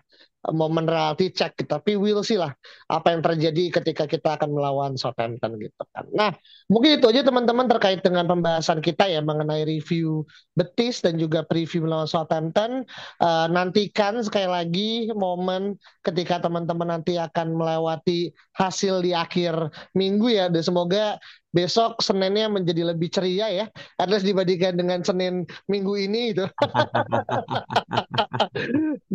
momen 0.52 0.84
reality 0.84 1.32
check 1.32 1.56
gitu. 1.56 1.80
Tapi 1.80 1.96
we'll 1.96 2.26
see 2.26 2.36
lah 2.36 2.52
apa 2.92 3.16
yang 3.16 3.24
terjadi 3.24 3.80
ketika 3.80 4.04
kita 4.04 4.36
akan 4.36 4.52
melawan 4.52 5.00
Southampton 5.00 5.56
gitu 5.56 5.84
kan. 5.96 6.04
Nah, 6.12 6.36
mungkin 6.68 7.00
itu 7.00 7.08
aja 7.08 7.24
teman-teman 7.24 7.72
terkait 7.72 8.04
dengan 8.04 8.28
pembahasan 8.28 8.84
kita 8.84 9.08
ya 9.08 9.24
mengenai 9.24 9.64
review 9.64 10.28
Betis 10.60 11.00
dan 11.00 11.16
juga 11.16 11.48
preview 11.48 11.88
melawan 11.88 12.10
Southampton. 12.10 12.84
Uh, 13.24 13.48
nantikan 13.48 14.20
sekali 14.20 14.50
lagi 14.52 14.92
momen 15.16 15.80
ketika 16.04 16.44
teman-teman 16.44 17.00
nanti 17.00 17.16
akan 17.16 17.56
melewati 17.56 18.36
hasil 18.60 19.00
di 19.00 19.16
akhir 19.16 19.72
minggu 19.96 20.28
ya. 20.28 20.52
Dan 20.52 20.60
semoga 20.60 21.16
besok 21.54 22.02
Seninnya 22.02 22.50
menjadi 22.50 22.92
lebih 22.92 23.14
ceria 23.14 23.48
ya, 23.48 23.66
at 24.02 24.10
least 24.10 24.26
dibandingkan 24.26 24.76
dengan 24.76 25.06
Senin 25.06 25.46
minggu 25.70 25.94
ini 25.96 26.34
itu. 26.34 26.44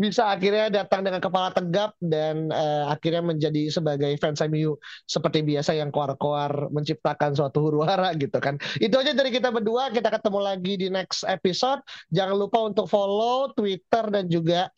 Bisa 0.02 0.32
akhirnya 0.32 0.70
datang 0.70 1.02
dengan 1.02 1.18
kepala 1.18 1.50
tegap 1.50 1.98
dan 1.98 2.48
uh, 2.54 2.94
akhirnya 2.94 3.26
menjadi 3.26 3.74
sebagai 3.74 4.14
fans 4.22 4.38
MU 4.46 4.78
seperti 5.10 5.42
biasa 5.42 5.74
yang 5.74 5.90
koar-koar 5.90 6.70
menciptakan 6.70 7.34
suatu 7.34 7.68
huru 7.68 7.82
hara 7.82 8.14
gitu 8.14 8.38
kan. 8.38 8.54
Itu 8.78 9.02
aja 9.02 9.12
dari 9.12 9.34
kita 9.34 9.50
berdua, 9.50 9.90
kita 9.90 10.08
ketemu 10.08 10.40
lagi 10.40 10.72
di 10.78 10.88
next 10.88 11.26
episode. 11.26 11.82
Jangan 12.14 12.38
lupa 12.38 12.62
untuk 12.62 12.86
follow 12.86 13.50
Twitter 13.58 14.06
dan 14.14 14.30
juga 14.30 14.70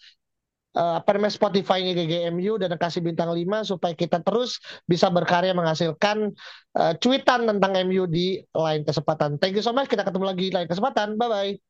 uh, 0.76 1.00
apa 1.02 1.10
namanya 1.16 1.34
Spotify-nya 1.34 1.92
GGMU 1.96 2.60
dan 2.60 2.74
kasih 2.76 3.02
bintang 3.02 3.30
5 3.32 3.70
supaya 3.70 3.94
kita 3.96 4.22
terus 4.22 4.60
bisa 4.86 5.10
berkarya 5.10 5.54
menghasilkan 5.56 6.30
uh, 6.76 6.92
cuitan 6.98 7.48
tentang 7.48 7.72
MU 7.88 8.06
di 8.06 8.38
lain 8.54 8.82
kesempatan. 8.86 9.40
Thank 9.40 9.58
you 9.58 9.64
so 9.64 9.74
much. 9.74 9.90
Kita 9.90 10.06
ketemu 10.06 10.24
lagi 10.30 10.46
lain 10.52 10.68
kesempatan. 10.68 11.18
Bye 11.18 11.30
bye. 11.30 11.69